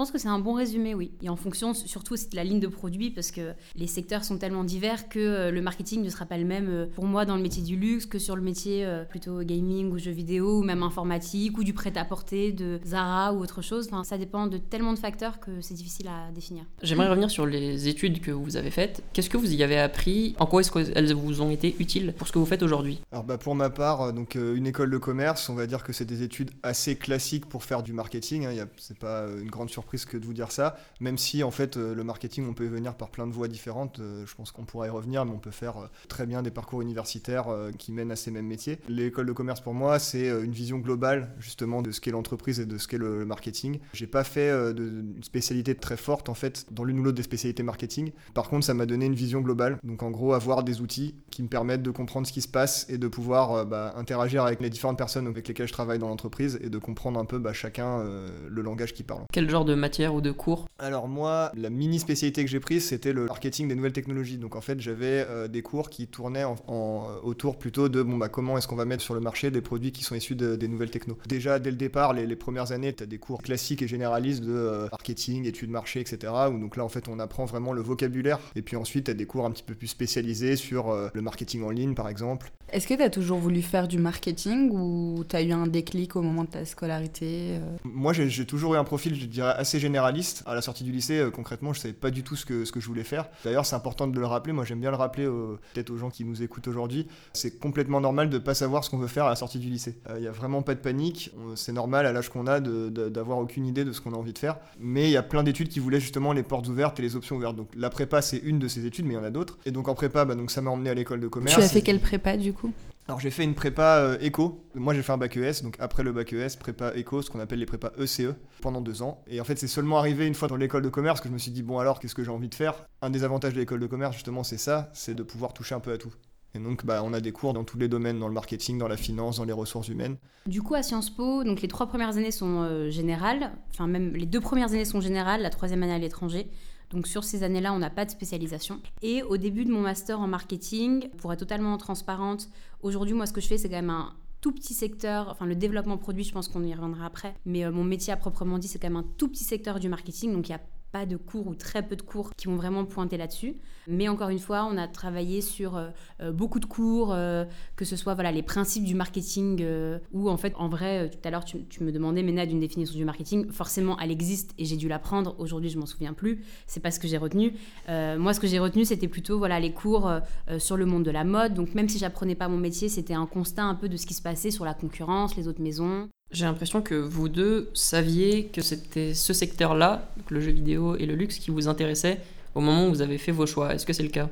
Je 0.00 0.02
pense 0.06 0.12
que 0.12 0.18
c'est 0.18 0.28
un 0.28 0.38
bon 0.38 0.54
résumé, 0.54 0.94
oui. 0.94 1.12
Et 1.20 1.28
en 1.28 1.36
fonction 1.36 1.74
surtout 1.74 2.16
c'est 2.16 2.30
de 2.30 2.36
la 2.36 2.42
ligne 2.42 2.58
de 2.58 2.68
produit, 2.68 3.10
parce 3.10 3.30
que 3.30 3.52
les 3.76 3.86
secteurs 3.86 4.24
sont 4.24 4.38
tellement 4.38 4.64
divers 4.64 5.10
que 5.10 5.18
euh, 5.18 5.50
le 5.50 5.60
marketing 5.60 6.02
ne 6.02 6.08
sera 6.08 6.24
pas 6.24 6.38
le 6.38 6.46
même 6.46 6.68
euh, 6.70 6.86
pour 6.86 7.04
moi 7.04 7.26
dans 7.26 7.36
le 7.36 7.42
métier 7.42 7.62
du 7.62 7.76
luxe 7.76 8.06
que 8.06 8.18
sur 8.18 8.34
le 8.34 8.40
métier 8.40 8.86
euh, 8.86 9.04
plutôt 9.04 9.42
gaming 9.42 9.92
ou 9.92 9.98
jeux 9.98 10.10
vidéo 10.10 10.60
ou 10.60 10.62
même 10.62 10.82
informatique 10.82 11.58
ou 11.58 11.64
du 11.64 11.74
prêt-à-porter 11.74 12.50
de 12.52 12.80
Zara 12.82 13.34
ou 13.34 13.42
autre 13.42 13.60
chose. 13.60 13.88
Enfin, 13.92 14.02
ça 14.02 14.16
dépend 14.16 14.46
de 14.46 14.56
tellement 14.56 14.94
de 14.94 14.98
facteurs 14.98 15.38
que 15.38 15.60
c'est 15.60 15.74
difficile 15.74 16.08
à 16.08 16.32
définir. 16.32 16.64
J'aimerais 16.82 17.10
revenir 17.10 17.30
sur 17.30 17.44
les 17.44 17.86
études 17.88 18.22
que 18.22 18.30
vous 18.30 18.56
avez 18.56 18.70
faites. 18.70 19.02
Qu'est-ce 19.12 19.28
que 19.28 19.36
vous 19.36 19.52
y 19.52 19.62
avez 19.62 19.78
appris? 19.78 20.34
En 20.38 20.46
quoi 20.46 20.62
est-ce 20.62 20.72
qu'elles 20.72 21.12
vous 21.12 21.42
ont 21.42 21.50
été 21.50 21.76
utiles 21.78 22.14
pour 22.16 22.26
ce 22.26 22.32
que 22.32 22.38
vous 22.38 22.46
faites 22.46 22.62
aujourd'hui? 22.62 23.02
Alors 23.12 23.24
bah, 23.24 23.36
pour 23.36 23.54
ma 23.54 23.68
part, 23.68 24.14
donc 24.14 24.36
une 24.36 24.66
école 24.66 24.88
de 24.88 24.96
commerce, 24.96 25.50
on 25.50 25.54
va 25.54 25.66
dire 25.66 25.84
que 25.84 25.92
c'est 25.92 26.06
des 26.06 26.22
études 26.22 26.52
assez 26.62 26.96
classiques 26.96 27.44
pour 27.44 27.64
faire 27.64 27.82
du 27.82 27.92
marketing. 27.92 28.46
Hein, 28.46 28.52
y 28.54 28.60
a- 28.60 28.66
c'est 28.78 28.98
pas 28.98 29.26
une 29.42 29.50
grande 29.50 29.68
surprise 29.68 29.89
que 29.98 30.16
de 30.16 30.24
vous 30.24 30.32
dire 30.32 30.52
ça, 30.52 30.76
même 31.00 31.18
si 31.18 31.42
en 31.42 31.50
fait 31.50 31.76
euh, 31.76 31.94
le 31.94 32.04
marketing 32.04 32.46
on 32.48 32.54
peut 32.54 32.64
y 32.64 32.68
venir 32.68 32.94
par 32.94 33.10
plein 33.10 33.26
de 33.26 33.32
voies 33.32 33.48
différentes. 33.48 33.98
euh, 33.98 34.24
je 34.26 34.34
pense 34.34 34.52
qu'on 34.52 34.64
pourra 34.64 34.86
y 34.86 34.90
revenir, 34.90 35.24
mais 35.24 35.32
on 35.32 35.38
peut 35.38 35.50
faire 35.50 35.78
euh, 35.78 35.86
très 36.08 36.26
bien 36.26 36.42
des 36.42 36.50
parcours 36.50 36.82
universitaires 36.82 37.46
qui 37.78 37.92
mènent 37.92 38.12
à 38.12 38.16
ces 38.16 38.30
mêmes 38.30 38.46
métiers. 38.46 38.78
L'école 38.88 39.26
de 39.26 39.32
commerce 39.32 39.60
pour 39.60 39.74
moi, 39.74 39.98
c'est 39.98 40.28
une 40.28 40.52
vision 40.52 40.78
globale 40.78 41.34
justement 41.38 41.82
de 41.82 41.90
ce 41.90 42.00
qu'est 42.00 42.10
l'entreprise 42.10 42.60
et 42.60 42.66
de 42.66 42.78
ce 42.78 42.88
qu'est 42.88 42.98
le, 42.98 43.24
marketing. 43.24 43.80
J'ai 43.92 44.06
pas 44.06 44.24
fait 44.24 44.50
de, 44.74 45.04
spécialité 45.22 45.74
très 45.74 45.96
forte 45.96 46.28
en 46.28 46.34
fait 46.34 46.66
dans 46.70 46.84
l'une 46.84 47.00
ou 47.00 47.02
l'autre 47.04 47.16
des 47.16 47.22
spécialités 47.22 47.62
marketing. 47.62 48.12
Par 48.34 48.48
contre, 48.48 48.64
ça 48.64 48.74
m'a 48.74 48.86
donné 48.86 49.06
une 49.06 49.14
vision 49.14 49.40
globale. 49.40 49.78
Donc 49.82 50.02
en 50.02 50.10
gros, 50.10 50.32
avoir 50.32 50.62
des 50.62 50.80
outils 50.80 51.14
qui 51.30 51.42
me 51.42 51.48
permettent 51.48 51.82
de 51.82 51.90
comprendre 51.90 52.26
ce 52.26 52.32
qui 52.32 52.42
se 52.42 52.48
passe 52.48 52.86
et 52.88 52.98
de 52.98 53.08
pouvoir 53.08 53.66
bah, 53.66 53.92
interagir 53.96 54.44
avec 54.44 54.60
les 54.60 54.70
différentes 54.70 54.98
personnes 54.98 55.26
avec 55.26 55.46
lesquelles 55.48 55.68
je 55.68 55.72
travaille 55.72 55.98
dans 55.98 56.08
l'entreprise 56.08 56.58
et 56.62 56.70
de 56.70 56.78
comprendre 56.78 57.18
un 57.18 57.24
peu 57.24 57.38
bah, 57.38 57.52
chacun 57.52 58.04
le 58.48 58.62
langage 58.62 58.92
qu'ils 58.92 59.06
parlent. 59.06 59.24
Quel 59.32 59.48
genre 59.50 59.64
de 59.64 59.74
matière 59.80 60.14
ou 60.14 60.20
de 60.20 60.30
cours 60.30 60.66
Alors 60.78 61.08
moi, 61.08 61.50
la 61.56 61.70
mini 61.70 61.98
spécialité 61.98 62.44
que 62.44 62.50
j'ai 62.50 62.60
prise, 62.60 62.84
c'était 62.86 63.12
le 63.12 63.24
marketing 63.26 63.66
des 63.68 63.74
nouvelles 63.74 63.92
technologies. 63.92 64.38
Donc 64.38 64.54
en 64.54 64.60
fait, 64.60 64.80
j'avais 64.80 65.26
euh, 65.28 65.48
des 65.48 65.62
cours 65.62 65.90
qui 65.90 66.06
tournaient 66.06 66.44
en, 66.44 66.54
en- 66.68 67.06
autour 67.24 67.58
plutôt 67.58 67.88
de 67.88 68.02
bon 68.02 68.16
bah 68.16 68.28
comment 68.28 68.56
est-ce 68.58 68.68
qu'on 68.68 68.76
va 68.76 68.84
mettre 68.84 69.02
sur 69.02 69.14
le 69.14 69.20
marché 69.20 69.50
des 69.50 69.60
produits 69.60 69.90
qui 69.92 70.04
sont 70.04 70.14
issus 70.14 70.36
de- 70.36 70.54
des 70.56 70.68
nouvelles 70.68 70.90
techno. 70.90 71.18
Déjà 71.28 71.58
dès 71.58 71.70
le 71.70 71.76
départ, 71.76 72.12
les, 72.12 72.26
les 72.26 72.36
premières 72.36 72.72
années, 72.72 72.92
tu 72.92 73.02
as 73.02 73.06
des 73.06 73.18
cours 73.18 73.42
classiques 73.42 73.82
et 73.82 73.88
généralistes 73.88 74.42
de 74.44 74.52
euh, 74.52 74.88
marketing, 74.92 75.46
études 75.46 75.70
marché, 75.70 76.00
etc. 76.00 76.32
Où 76.52 76.58
donc 76.58 76.76
là 76.76 76.84
en 76.84 76.88
fait 76.88 77.08
on 77.08 77.18
apprend 77.18 77.44
vraiment 77.46 77.72
le 77.72 77.82
vocabulaire. 77.82 78.38
Et 78.54 78.62
puis 78.62 78.76
ensuite, 78.76 79.06
tu 79.06 79.10
as 79.10 79.14
des 79.14 79.26
cours 79.26 79.46
un 79.46 79.50
petit 79.50 79.62
peu 79.64 79.74
plus 79.74 79.86
spécialisés 79.88 80.56
sur 80.56 80.90
euh, 80.90 81.08
le 81.14 81.22
marketing 81.22 81.62
en 81.64 81.70
ligne 81.70 81.94
par 81.94 82.08
exemple. 82.08 82.52
Est-ce 82.72 82.86
que 82.86 82.94
tu 82.94 83.02
as 83.02 83.10
toujours 83.10 83.38
voulu 83.38 83.62
faire 83.62 83.88
du 83.88 83.98
marketing 83.98 84.70
ou 84.72 85.24
tu 85.28 85.34
as 85.34 85.42
eu 85.42 85.50
un 85.52 85.66
déclic 85.66 86.14
au 86.14 86.22
moment 86.22 86.44
de 86.44 86.50
ta 86.50 86.64
scolarité 86.64 87.56
euh? 87.56 87.76
Moi, 87.84 88.12
j'ai 88.12 88.28
j'ai 88.28 88.44
toujours 88.46 88.74
eu 88.74 88.76
un 88.76 88.84
profil, 88.84 89.14
je 89.14 89.26
dirais, 89.26 89.54
assez 89.60 89.78
généraliste. 89.78 90.42
À 90.46 90.54
la 90.54 90.62
sortie 90.62 90.84
du 90.84 90.90
lycée, 90.90 91.18
euh, 91.18 91.30
concrètement, 91.30 91.72
je 91.72 91.80
savais 91.80 91.94
pas 91.94 92.10
du 92.10 92.22
tout 92.22 92.34
ce 92.34 92.44
que, 92.44 92.64
ce 92.64 92.72
que 92.72 92.80
je 92.80 92.86
voulais 92.86 93.04
faire. 93.04 93.28
D'ailleurs, 93.44 93.66
c'est 93.66 93.76
important 93.76 94.06
de 94.06 94.18
le 94.18 94.26
rappeler. 94.26 94.52
Moi, 94.52 94.64
j'aime 94.64 94.80
bien 94.80 94.90
le 94.90 94.96
rappeler 94.96 95.26
euh, 95.26 95.58
peut-être 95.74 95.90
aux 95.90 95.98
gens 95.98 96.10
qui 96.10 96.24
nous 96.24 96.42
écoutent 96.42 96.66
aujourd'hui. 96.66 97.06
C'est 97.32 97.58
complètement 97.58 98.00
normal 98.00 98.30
de 98.30 98.38
pas 98.38 98.54
savoir 98.54 98.84
ce 98.84 98.90
qu'on 98.90 98.98
veut 98.98 99.06
faire 99.06 99.26
à 99.26 99.30
la 99.30 99.36
sortie 99.36 99.58
du 99.58 99.68
lycée. 99.68 99.98
Il 100.16 100.22
y 100.22 100.28
a 100.28 100.32
vraiment 100.32 100.62
pas 100.62 100.74
de 100.74 100.80
panique. 100.80 101.32
C'est 101.54 101.72
normal 101.72 102.06
à 102.06 102.12
l'âge 102.12 102.30
qu'on 102.30 102.46
a 102.46 102.60
d'avoir 102.60 103.38
aucune 103.38 103.66
idée 103.66 103.84
de 103.84 103.92
ce 103.92 104.00
qu'on 104.00 104.14
a 104.14 104.16
envie 104.16 104.32
de 104.32 104.38
faire. 104.38 104.56
Mais 104.78 105.08
il 105.08 105.12
y 105.12 105.16
a 105.16 105.22
plein 105.22 105.42
d'études 105.42 105.68
qui 105.68 105.78
voulaient 105.78 106.00
justement 106.00 106.32
les 106.32 106.42
portes 106.42 106.68
ouvertes 106.68 106.98
et 106.98 107.02
les 107.02 107.16
options 107.16 107.36
ouvertes. 107.36 107.56
Donc 107.56 107.68
la 107.76 107.90
prépa, 107.90 108.22
c'est 108.22 108.38
une 108.38 108.58
de 108.58 108.68
ces 108.68 108.86
études, 108.86 109.04
mais 109.04 109.14
il 109.14 109.16
y 109.16 109.20
en 109.20 109.24
a 109.24 109.30
d'autres. 109.30 109.58
Et 109.66 109.70
donc 109.70 109.88
en 109.88 109.94
prépa, 109.94 110.24
bah, 110.24 110.34
donc 110.34 110.50
ça 110.50 110.62
m'a 110.62 110.70
emmené 110.70 110.90
à 110.90 110.94
l'école 110.94 111.20
de 111.20 111.28
commerce. 111.28 111.56
Tu 111.56 111.62
as 111.62 111.68
fait 111.68 111.82
quelle 111.82 112.00
prépa 112.00 112.36
du 112.36 112.52
coup? 112.52 112.72
Alors 113.10 113.18
j'ai 113.18 113.32
fait 113.32 113.42
une 113.42 113.56
prépa 113.56 113.96
euh, 113.96 114.18
éco. 114.20 114.64
Moi 114.76 114.94
j'ai 114.94 115.02
fait 115.02 115.10
un 115.10 115.18
bac 115.18 115.36
ES, 115.36 115.64
donc 115.64 115.74
après 115.80 116.04
le 116.04 116.12
bac 116.12 116.32
ES, 116.32 116.56
prépa 116.56 116.92
éco, 116.94 117.22
ce 117.22 117.28
qu'on 117.28 117.40
appelle 117.40 117.58
les 117.58 117.66
prépas 117.66 117.90
ECE, 117.98 118.34
pendant 118.62 118.80
deux 118.80 119.02
ans. 119.02 119.24
Et 119.26 119.40
en 119.40 119.44
fait 119.44 119.58
c'est 119.58 119.66
seulement 119.66 119.98
arrivé 119.98 120.28
une 120.28 120.34
fois 120.34 120.46
dans 120.46 120.54
l'école 120.54 120.82
de 120.82 120.88
commerce 120.90 121.20
que 121.20 121.28
je 121.28 121.32
me 121.32 121.38
suis 121.38 121.50
dit 121.50 121.64
bon 121.64 121.80
alors 121.80 121.98
qu'est-ce 121.98 122.14
que 122.14 122.22
j'ai 122.22 122.30
envie 122.30 122.48
de 122.48 122.54
faire? 122.54 122.86
Un 123.02 123.10
des 123.10 123.24
avantages 123.24 123.52
de 123.52 123.58
l'école 123.58 123.80
de 123.80 123.88
commerce 123.88 124.14
justement 124.14 124.44
c'est 124.44 124.58
ça, 124.58 124.90
c'est 124.92 125.16
de 125.16 125.24
pouvoir 125.24 125.54
toucher 125.54 125.74
un 125.74 125.80
peu 125.80 125.90
à 125.90 125.98
tout. 125.98 126.14
Et 126.54 126.60
donc 126.60 126.86
bah, 126.86 127.02
on 127.04 127.12
a 127.12 127.20
des 127.20 127.32
cours 127.32 127.52
dans 127.52 127.64
tous 127.64 127.78
les 127.78 127.88
domaines, 127.88 128.20
dans 128.20 128.28
le 128.28 128.34
marketing, 128.34 128.78
dans 128.78 128.86
la 128.86 128.96
finance, 128.96 129.38
dans 129.38 129.44
les 129.44 129.52
ressources 129.52 129.88
humaines. 129.88 130.16
Du 130.46 130.62
coup, 130.62 130.76
à 130.76 130.84
Sciences 130.84 131.10
Po, 131.10 131.42
donc 131.42 131.62
les 131.62 131.68
trois 131.68 131.88
premières 131.88 132.16
années 132.16 132.30
sont 132.30 132.62
euh, 132.62 132.90
générales, 132.90 133.50
enfin 133.72 133.88
même 133.88 134.14
les 134.14 134.26
deux 134.26 134.40
premières 134.40 134.68
années 134.68 134.84
sont 134.84 135.00
générales, 135.00 135.42
la 135.42 135.50
troisième 135.50 135.82
année 135.82 135.94
à 135.94 135.98
l'étranger. 135.98 136.48
Donc 136.90 137.06
sur 137.06 137.24
ces 137.24 137.42
années-là, 137.42 137.72
on 137.72 137.78
n'a 137.78 137.90
pas 137.90 138.04
de 138.04 138.10
spécialisation. 138.10 138.80
Et 139.02 139.22
au 139.22 139.36
début 139.36 139.64
de 139.64 139.70
mon 139.70 139.80
master 139.80 140.20
en 140.20 140.26
marketing, 140.26 141.08
pour 141.18 141.32
être 141.32 141.38
totalement 141.38 141.76
transparente, 141.76 142.48
aujourd'hui, 142.82 143.14
moi, 143.14 143.26
ce 143.26 143.32
que 143.32 143.40
je 143.40 143.46
fais, 143.46 143.58
c'est 143.58 143.68
quand 143.68 143.76
même 143.76 143.90
un 143.90 144.12
tout 144.40 144.52
petit 144.52 144.74
secteur, 144.74 145.28
enfin 145.28 145.46
le 145.46 145.54
développement 145.54 145.98
produit, 145.98 146.24
je 146.24 146.32
pense 146.32 146.48
qu'on 146.48 146.64
y 146.64 146.72
reviendra 146.72 147.06
après, 147.06 147.34
mais 147.44 147.64
euh, 147.64 147.70
mon 147.70 147.84
métier 147.84 148.12
à 148.12 148.16
proprement 148.16 148.58
dit, 148.58 148.68
c'est 148.68 148.78
quand 148.78 148.88
même 148.88 148.96
un 148.96 149.06
tout 149.18 149.28
petit 149.28 149.44
secteur 149.44 149.78
du 149.78 149.88
marketing, 149.88 150.32
donc 150.32 150.48
il 150.48 150.52
n'y 150.52 150.56
a 150.56 150.62
pas 150.92 151.06
de 151.06 151.16
cours 151.16 151.46
ou 151.46 151.54
très 151.54 151.82
peu 151.82 151.96
de 151.96 152.02
cours 152.02 152.34
qui 152.34 152.46
vont 152.46 152.56
vraiment 152.56 152.84
pointer 152.84 153.16
là-dessus. 153.16 153.56
Mais 153.86 154.08
encore 154.08 154.28
une 154.28 154.38
fois, 154.38 154.68
on 154.70 154.76
a 154.76 154.86
travaillé 154.86 155.40
sur 155.40 155.76
euh, 155.76 155.88
euh, 156.20 156.32
beaucoup 156.32 156.60
de 156.60 156.66
cours, 156.66 157.12
euh, 157.12 157.44
que 157.76 157.84
ce 157.84 157.96
soit 157.96 158.14
voilà, 158.14 158.30
les 158.30 158.42
principes 158.42 158.84
du 158.84 158.94
marketing, 158.94 159.64
ou 160.12 160.28
en 160.28 160.36
fait, 160.36 160.54
en 160.56 160.68
vrai, 160.68 161.10
tout 161.10 161.18
à 161.24 161.30
l'heure, 161.30 161.44
tu, 161.44 161.58
me 161.80 161.92
demandais, 161.92 162.22
Ména, 162.22 162.46
d'une 162.46 162.60
définition 162.60 162.96
du 162.96 163.04
marketing. 163.04 163.50
Forcément, 163.50 163.98
elle 163.98 164.10
existe 164.10 164.52
et 164.58 164.64
j'ai 164.64 164.76
dû 164.76 164.88
l'apprendre. 164.88 165.34
Aujourd'hui, 165.38 165.70
je 165.70 165.78
m'en 165.78 165.86
souviens 165.86 166.12
plus. 166.12 166.44
C'est 166.66 166.80
pas 166.80 166.90
ce 166.90 167.00
que 167.00 167.08
j'ai 167.08 167.18
retenu. 167.18 167.54
Moi, 167.88 168.34
ce 168.34 168.40
que 168.40 168.46
j'ai 168.46 168.58
retenu, 168.58 168.84
c'était 168.84 169.08
plutôt 169.08 169.38
voilà, 169.38 169.60
les 169.60 169.72
cours 169.72 170.10
sur 170.58 170.76
le 170.76 170.86
monde 170.86 171.04
de 171.04 171.10
la 171.10 171.24
mode. 171.24 171.54
Donc, 171.54 171.74
même 171.74 171.88
si 171.88 171.98
j'apprenais 171.98 172.34
pas 172.34 172.48
mon 172.48 172.58
métier, 172.58 172.88
c'était 172.88 173.14
un 173.14 173.26
constat 173.26 173.64
un 173.64 173.74
peu 173.74 173.88
de 173.88 173.96
ce 173.96 174.06
qui 174.06 174.14
se 174.14 174.22
passait 174.22 174.50
sur 174.50 174.64
la 174.64 174.74
concurrence, 174.74 175.36
les 175.36 175.48
autres 175.48 175.62
maisons. 175.62 176.08
J'ai 176.32 176.44
l'impression 176.44 176.80
que 176.80 176.94
vous 176.94 177.28
deux 177.28 177.70
saviez 177.74 178.46
que 178.46 178.60
c'était 178.60 179.14
ce 179.14 179.32
secteur-là, 179.32 180.08
le 180.28 180.40
jeu 180.40 180.52
vidéo 180.52 180.96
et 180.96 181.06
le 181.06 181.14
luxe, 181.14 181.38
qui 181.38 181.50
vous 181.50 181.66
intéressait 181.66 182.20
au 182.54 182.60
moment 182.60 182.86
où 182.86 182.90
vous 182.90 183.02
avez 183.02 183.18
fait 183.18 183.32
vos 183.32 183.46
choix. 183.46 183.74
Est-ce 183.74 183.84
que 183.84 183.92
c'est 183.92 184.04
le 184.04 184.10
cas? 184.10 184.28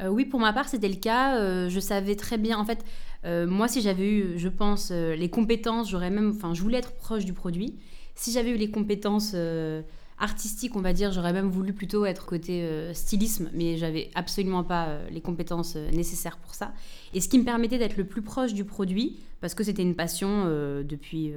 Euh, 0.00 0.08
oui, 0.08 0.24
pour 0.24 0.40
ma 0.40 0.52
part, 0.52 0.68
c'était 0.68 0.88
le 0.88 0.96
cas. 0.96 1.38
Euh, 1.38 1.68
je 1.68 1.78
savais 1.78 2.16
très 2.16 2.38
bien. 2.38 2.58
En 2.58 2.64
fait, 2.64 2.84
euh, 3.24 3.46
moi, 3.46 3.68
si 3.68 3.82
j'avais 3.82 4.08
eu, 4.08 4.38
je 4.38 4.48
pense, 4.48 4.90
les 4.90 5.28
compétences, 5.28 5.90
j'aurais 5.90 6.10
même. 6.10 6.32
Enfin, 6.34 6.54
je 6.54 6.62
voulais 6.62 6.78
être 6.78 6.92
proche 6.92 7.24
du 7.24 7.34
produit. 7.34 7.74
Si 8.14 8.32
j'avais 8.32 8.50
eu 8.50 8.56
les 8.56 8.70
compétences 8.70 9.34
artistiques, 10.18 10.76
on 10.76 10.80
va 10.80 10.92
dire, 10.92 11.12
j'aurais 11.12 11.32
même 11.32 11.48
voulu 11.48 11.72
plutôt 11.72 12.04
être 12.06 12.26
côté 12.26 12.62
euh, 12.62 12.94
stylisme, 12.94 13.50
mais 13.52 13.76
j'avais 13.76 14.10
absolument 14.14 14.62
pas 14.62 14.86
euh, 14.86 15.10
les 15.10 15.20
compétences 15.20 15.74
euh, 15.76 15.90
nécessaires 15.90 16.36
pour 16.38 16.54
ça. 16.54 16.72
Et 17.12 17.20
ce 17.20 17.28
qui 17.28 17.38
me 17.38 17.44
permettait 17.44 17.78
d'être 17.78 17.96
le 17.96 18.04
plus 18.04 18.22
proche 18.22 18.54
du 18.54 18.64
produit, 18.64 19.18
parce 19.40 19.54
que 19.54 19.64
c'était 19.64 19.82
une 19.82 19.96
passion 19.96 20.46
depuis. 20.84 21.32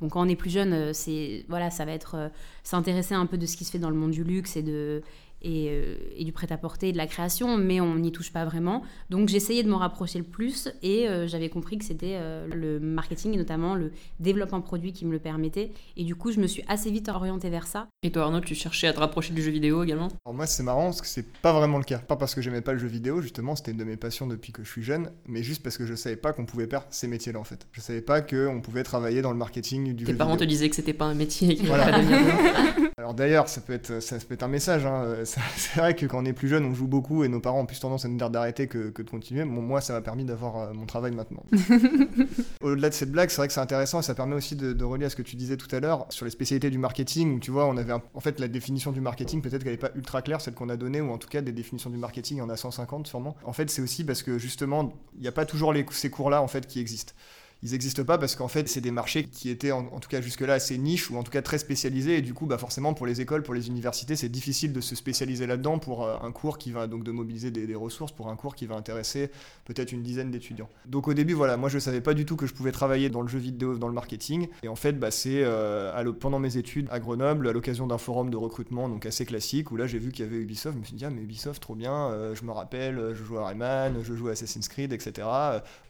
Bon, 0.00 0.08
quand 0.08 0.24
on 0.24 0.28
est 0.28 0.36
plus 0.36 0.50
jeune, 0.50 0.94
c'est 0.94 1.44
voilà, 1.48 1.70
ça 1.70 1.84
va 1.84 1.90
être 1.90 2.30
s'intéresser 2.62 3.14
un 3.14 3.26
peu 3.26 3.36
de 3.36 3.46
ce 3.46 3.56
qui 3.56 3.64
se 3.64 3.72
fait 3.72 3.80
dans 3.80 3.90
le 3.90 3.96
monde 3.96 4.12
du 4.12 4.22
luxe 4.22 4.56
et 4.56 4.62
de 4.62 5.02
et, 5.42 5.68
euh, 5.70 5.96
et 6.16 6.24
du 6.24 6.32
prêt-à-porter 6.32 6.88
et 6.88 6.92
de 6.92 6.96
la 6.96 7.06
création, 7.06 7.56
mais 7.56 7.80
on 7.80 7.96
n'y 7.96 8.12
touche 8.12 8.32
pas 8.32 8.44
vraiment. 8.44 8.82
Donc 9.10 9.28
j'essayais 9.28 9.62
de 9.62 9.68
m'en 9.68 9.78
rapprocher 9.78 10.18
le 10.18 10.24
plus 10.24 10.68
et 10.82 11.08
euh, 11.08 11.26
j'avais 11.26 11.48
compris 11.48 11.78
que 11.78 11.84
c'était 11.84 12.16
euh, 12.20 12.46
le 12.52 12.80
marketing 12.80 13.34
et 13.34 13.36
notamment 13.36 13.74
le 13.74 13.92
développement 14.20 14.60
produit 14.60 14.92
qui 14.92 15.04
me 15.04 15.12
le 15.12 15.18
permettait. 15.18 15.72
Et 15.96 16.04
du 16.04 16.14
coup, 16.14 16.32
je 16.32 16.40
me 16.40 16.46
suis 16.46 16.62
assez 16.68 16.90
vite 16.90 17.08
orientée 17.08 17.50
vers 17.50 17.66
ça. 17.66 17.88
Et 18.02 18.10
toi, 18.10 18.22
Arnaud, 18.24 18.40
tu 18.40 18.54
cherchais 18.54 18.86
à 18.86 18.92
te 18.92 19.00
rapprocher 19.00 19.32
du 19.34 19.42
jeu 19.42 19.50
vidéo 19.50 19.82
également? 19.82 20.08
Alors 20.24 20.34
moi 20.34 20.46
c'est 20.46 20.62
marrant 20.62 20.84
parce 20.86 21.00
que 21.00 21.06
c'est 21.06 21.26
pas 21.42 21.52
vraiment 21.52 21.78
le 21.78 21.84
cas. 21.84 21.98
Pas 21.98 22.16
parce 22.16 22.34
que 22.34 22.40
j'aimais 22.40 22.60
pas 22.60 22.72
le 22.72 22.78
jeu 22.78 22.88
vidéo, 22.88 23.20
justement 23.20 23.56
c'était 23.56 23.72
une 23.72 23.76
de 23.78 23.84
mes 23.84 23.96
passions 23.96 24.26
depuis 24.26 24.52
que 24.52 24.62
je 24.64 24.70
suis 24.70 24.82
jeune, 24.82 25.10
mais 25.26 25.42
juste 25.42 25.62
parce 25.62 25.76
que 25.78 25.86
je 25.86 25.94
savais 25.94 26.16
pas 26.16 26.32
qu'on 26.32 26.46
pouvait 26.46 26.66
faire 26.66 26.84
ces 26.90 27.08
métiers-là 27.08 27.38
en 27.38 27.44
fait. 27.44 27.66
Je 27.72 27.80
savais 27.80 28.00
pas 28.02 28.20
qu'on 28.22 28.60
pouvait 28.62 28.82
travailler 28.82 29.22
dans 29.22 29.30
le 29.32 29.36
marketing 29.38 29.94
du 29.94 30.04
Tes 30.04 30.12
jeu 30.12 30.18
parents 30.18 30.36
te 30.36 30.40
vidéo. 30.40 30.48
disaient 30.48 30.68
que 30.70 30.76
c'était 30.76 30.92
pas 30.92 31.04
un 31.06 31.14
métier 31.14 31.58
Voilà. 31.64 32.00
Alors 33.02 33.14
d'ailleurs, 33.14 33.48
ça 33.48 33.60
peut 33.60 33.72
être 33.72 34.00
ça, 34.00 34.16
peut 34.18 34.34
être 34.34 34.44
un 34.44 34.48
message. 34.48 34.86
hein. 34.86 35.24
Ça- 35.24 35.40
C'est 35.56 35.80
vrai 35.80 35.96
que 35.96 36.06
quand 36.06 36.22
on 36.22 36.24
est 36.24 36.32
plus 36.32 36.46
jeune, 36.48 36.64
on 36.64 36.72
joue 36.72 36.86
beaucoup 36.86 37.24
et 37.24 37.28
nos 37.28 37.40
parents 37.40 37.60
ont 37.60 37.66
plus 37.66 37.80
tendance 37.80 38.04
à 38.04 38.08
nous 38.08 38.16
dire 38.16 38.30
d'arrêter 38.30 38.68
que, 38.68 38.90
que 38.90 39.02
de 39.02 39.10
continuer. 39.10 39.44
Bon, 39.44 39.60
moi, 39.60 39.80
ça 39.80 39.92
m'a 39.92 40.00
permis 40.00 40.24
d'avoir 40.24 40.56
euh, 40.58 40.72
mon 40.72 40.86
travail 40.86 41.10
maintenant. 41.12 41.42
Au-delà 42.60 42.88
de 42.90 42.94
cette 42.94 43.10
blague, 43.10 43.30
c'est 43.30 43.36
vrai 43.38 43.48
que 43.48 43.52
c'est 43.54 43.60
intéressant 43.60 44.00
et 44.00 44.02
ça 44.02 44.14
permet 44.14 44.34
aussi 44.36 44.54
de, 44.56 44.72
de 44.72 44.84
relier 44.84 45.06
à 45.06 45.10
ce 45.10 45.16
que 45.16 45.22
tu 45.22 45.36
disais 45.36 45.56
tout 45.56 45.74
à 45.74 45.80
l'heure 45.80 46.06
sur 46.10 46.24
les 46.24 46.30
spécialités 46.30 46.70
du 46.70 46.78
marketing 46.78 47.34
où 47.36 47.40
tu 47.40 47.50
vois, 47.50 47.66
on 47.66 47.76
avait 47.76 47.92
un- 47.92 48.02
en 48.14 48.20
fait 48.20 48.38
la 48.38 48.48
définition 48.48 48.92
du 48.92 49.00
marketing, 49.00 49.42
peut-être 49.42 49.64
qu'elle 49.64 49.72
n'est 49.72 49.78
pas 49.78 49.90
ultra 49.96 50.22
claire, 50.22 50.40
celle 50.40 50.54
qu'on 50.54 50.68
a 50.68 50.76
donnée, 50.76 51.00
ou 51.00 51.10
en 51.10 51.18
tout 51.18 51.28
cas 51.28 51.40
des 51.40 51.52
définitions 51.52 51.90
du 51.90 51.98
marketing, 51.98 52.36
il 52.36 52.40
y 52.40 52.42
en 52.42 52.50
a 52.50 52.56
150 52.56 53.06
sûrement. 53.08 53.36
En 53.44 53.52
fait, 53.52 53.68
c'est 53.70 53.82
aussi 53.82 54.04
parce 54.04 54.22
que 54.22 54.38
justement, 54.38 54.92
il 55.16 55.22
n'y 55.22 55.28
a 55.28 55.32
pas 55.32 55.44
toujours 55.44 55.72
les- 55.72 55.86
ces 55.90 56.10
cours-là 56.10 56.40
en 56.40 56.48
fait 56.48 56.66
qui 56.66 56.80
existent. 56.80 57.12
Ils 57.62 57.70
n'existent 57.70 58.02
pas 58.02 58.18
parce 58.18 58.34
qu'en 58.34 58.48
fait, 58.48 58.68
c'est 58.68 58.80
des 58.80 58.90
marchés 58.90 59.24
qui 59.24 59.48
étaient 59.48 59.70
en, 59.70 59.84
tout 59.84 60.08
cas 60.08 60.20
jusque-là 60.20 60.54
assez 60.54 60.76
niches 60.78 61.10
ou 61.10 61.16
en 61.16 61.22
tout 61.22 61.30
cas 61.30 61.42
très 61.42 61.58
spécialisés. 61.58 62.18
Et 62.18 62.22
du 62.22 62.34
coup, 62.34 62.46
bah 62.46 62.58
forcément, 62.58 62.92
pour 62.92 63.06
les 63.06 63.20
écoles, 63.20 63.44
pour 63.44 63.54
les 63.54 63.68
universités, 63.68 64.16
c'est 64.16 64.28
difficile 64.28 64.72
de 64.72 64.80
se 64.80 64.96
spécialiser 64.96 65.46
là-dedans 65.46 65.78
pour 65.78 66.04
euh, 66.04 66.16
un 66.22 66.32
cours 66.32 66.58
qui 66.58 66.72
va 66.72 66.88
donc 66.88 67.04
de 67.04 67.12
mobiliser 67.12 67.52
des, 67.52 67.72
ressources 67.72 68.12
pour 68.12 68.28
un 68.28 68.36
cours 68.36 68.54
qui 68.54 68.66
va 68.66 68.76
intéresser 68.76 69.30
peut-être 69.64 69.92
une 69.92 70.02
dizaine 70.02 70.30
d'étudiants. 70.30 70.68
Donc 70.86 71.08
au 71.08 71.14
début, 71.14 71.32
voilà, 71.32 71.56
moi 71.56 71.68
je 71.68 71.78
savais 71.78 72.00
pas 72.00 72.14
du 72.14 72.26
tout 72.26 72.36
que 72.36 72.46
je 72.46 72.52
pouvais 72.52 72.72
travailler 72.72 73.08
dans 73.08 73.22
le 73.22 73.28
jeu 73.28 73.38
vidéo, 73.38 73.78
dans 73.78 73.88
le 73.88 73.94
marketing. 73.94 74.48
Et 74.62 74.68
en 74.68 74.76
fait, 74.76 74.98
bah, 74.98 75.10
c'est 75.10 75.42
euh, 75.42 76.12
pendant 76.12 76.38
mes 76.38 76.56
études 76.56 76.88
à 76.90 77.00
Grenoble, 77.00 77.48
à 77.48 77.52
l'occasion 77.52 77.86
d'un 77.86 77.96
forum 77.96 78.28
de 78.28 78.36
recrutement 78.36 78.88
donc 78.88 79.06
assez 79.06 79.24
classique, 79.24 79.70
où 79.70 79.76
là 79.76 79.86
j'ai 79.86 79.98
vu 79.98 80.10
qu'il 80.10 80.24
y 80.24 80.28
avait 80.28 80.36
Ubisoft. 80.36 80.74
Je 80.74 80.80
me 80.80 80.84
suis 80.84 80.96
dit, 80.96 81.04
ah, 81.04 81.10
mais 81.10 81.22
Ubisoft, 81.22 81.62
trop 81.62 81.74
bien, 81.74 82.08
euh, 82.10 82.34
je 82.34 82.44
me 82.44 82.50
rappelle, 82.50 83.14
je 83.14 83.24
jouais 83.24 83.38
à 83.38 83.46
Rayman, 83.46 84.02
je 84.02 84.14
jouais 84.14 84.30
à 84.30 84.32
Assassin's 84.32 84.68
Creed, 84.68 84.92
etc. 84.92 85.26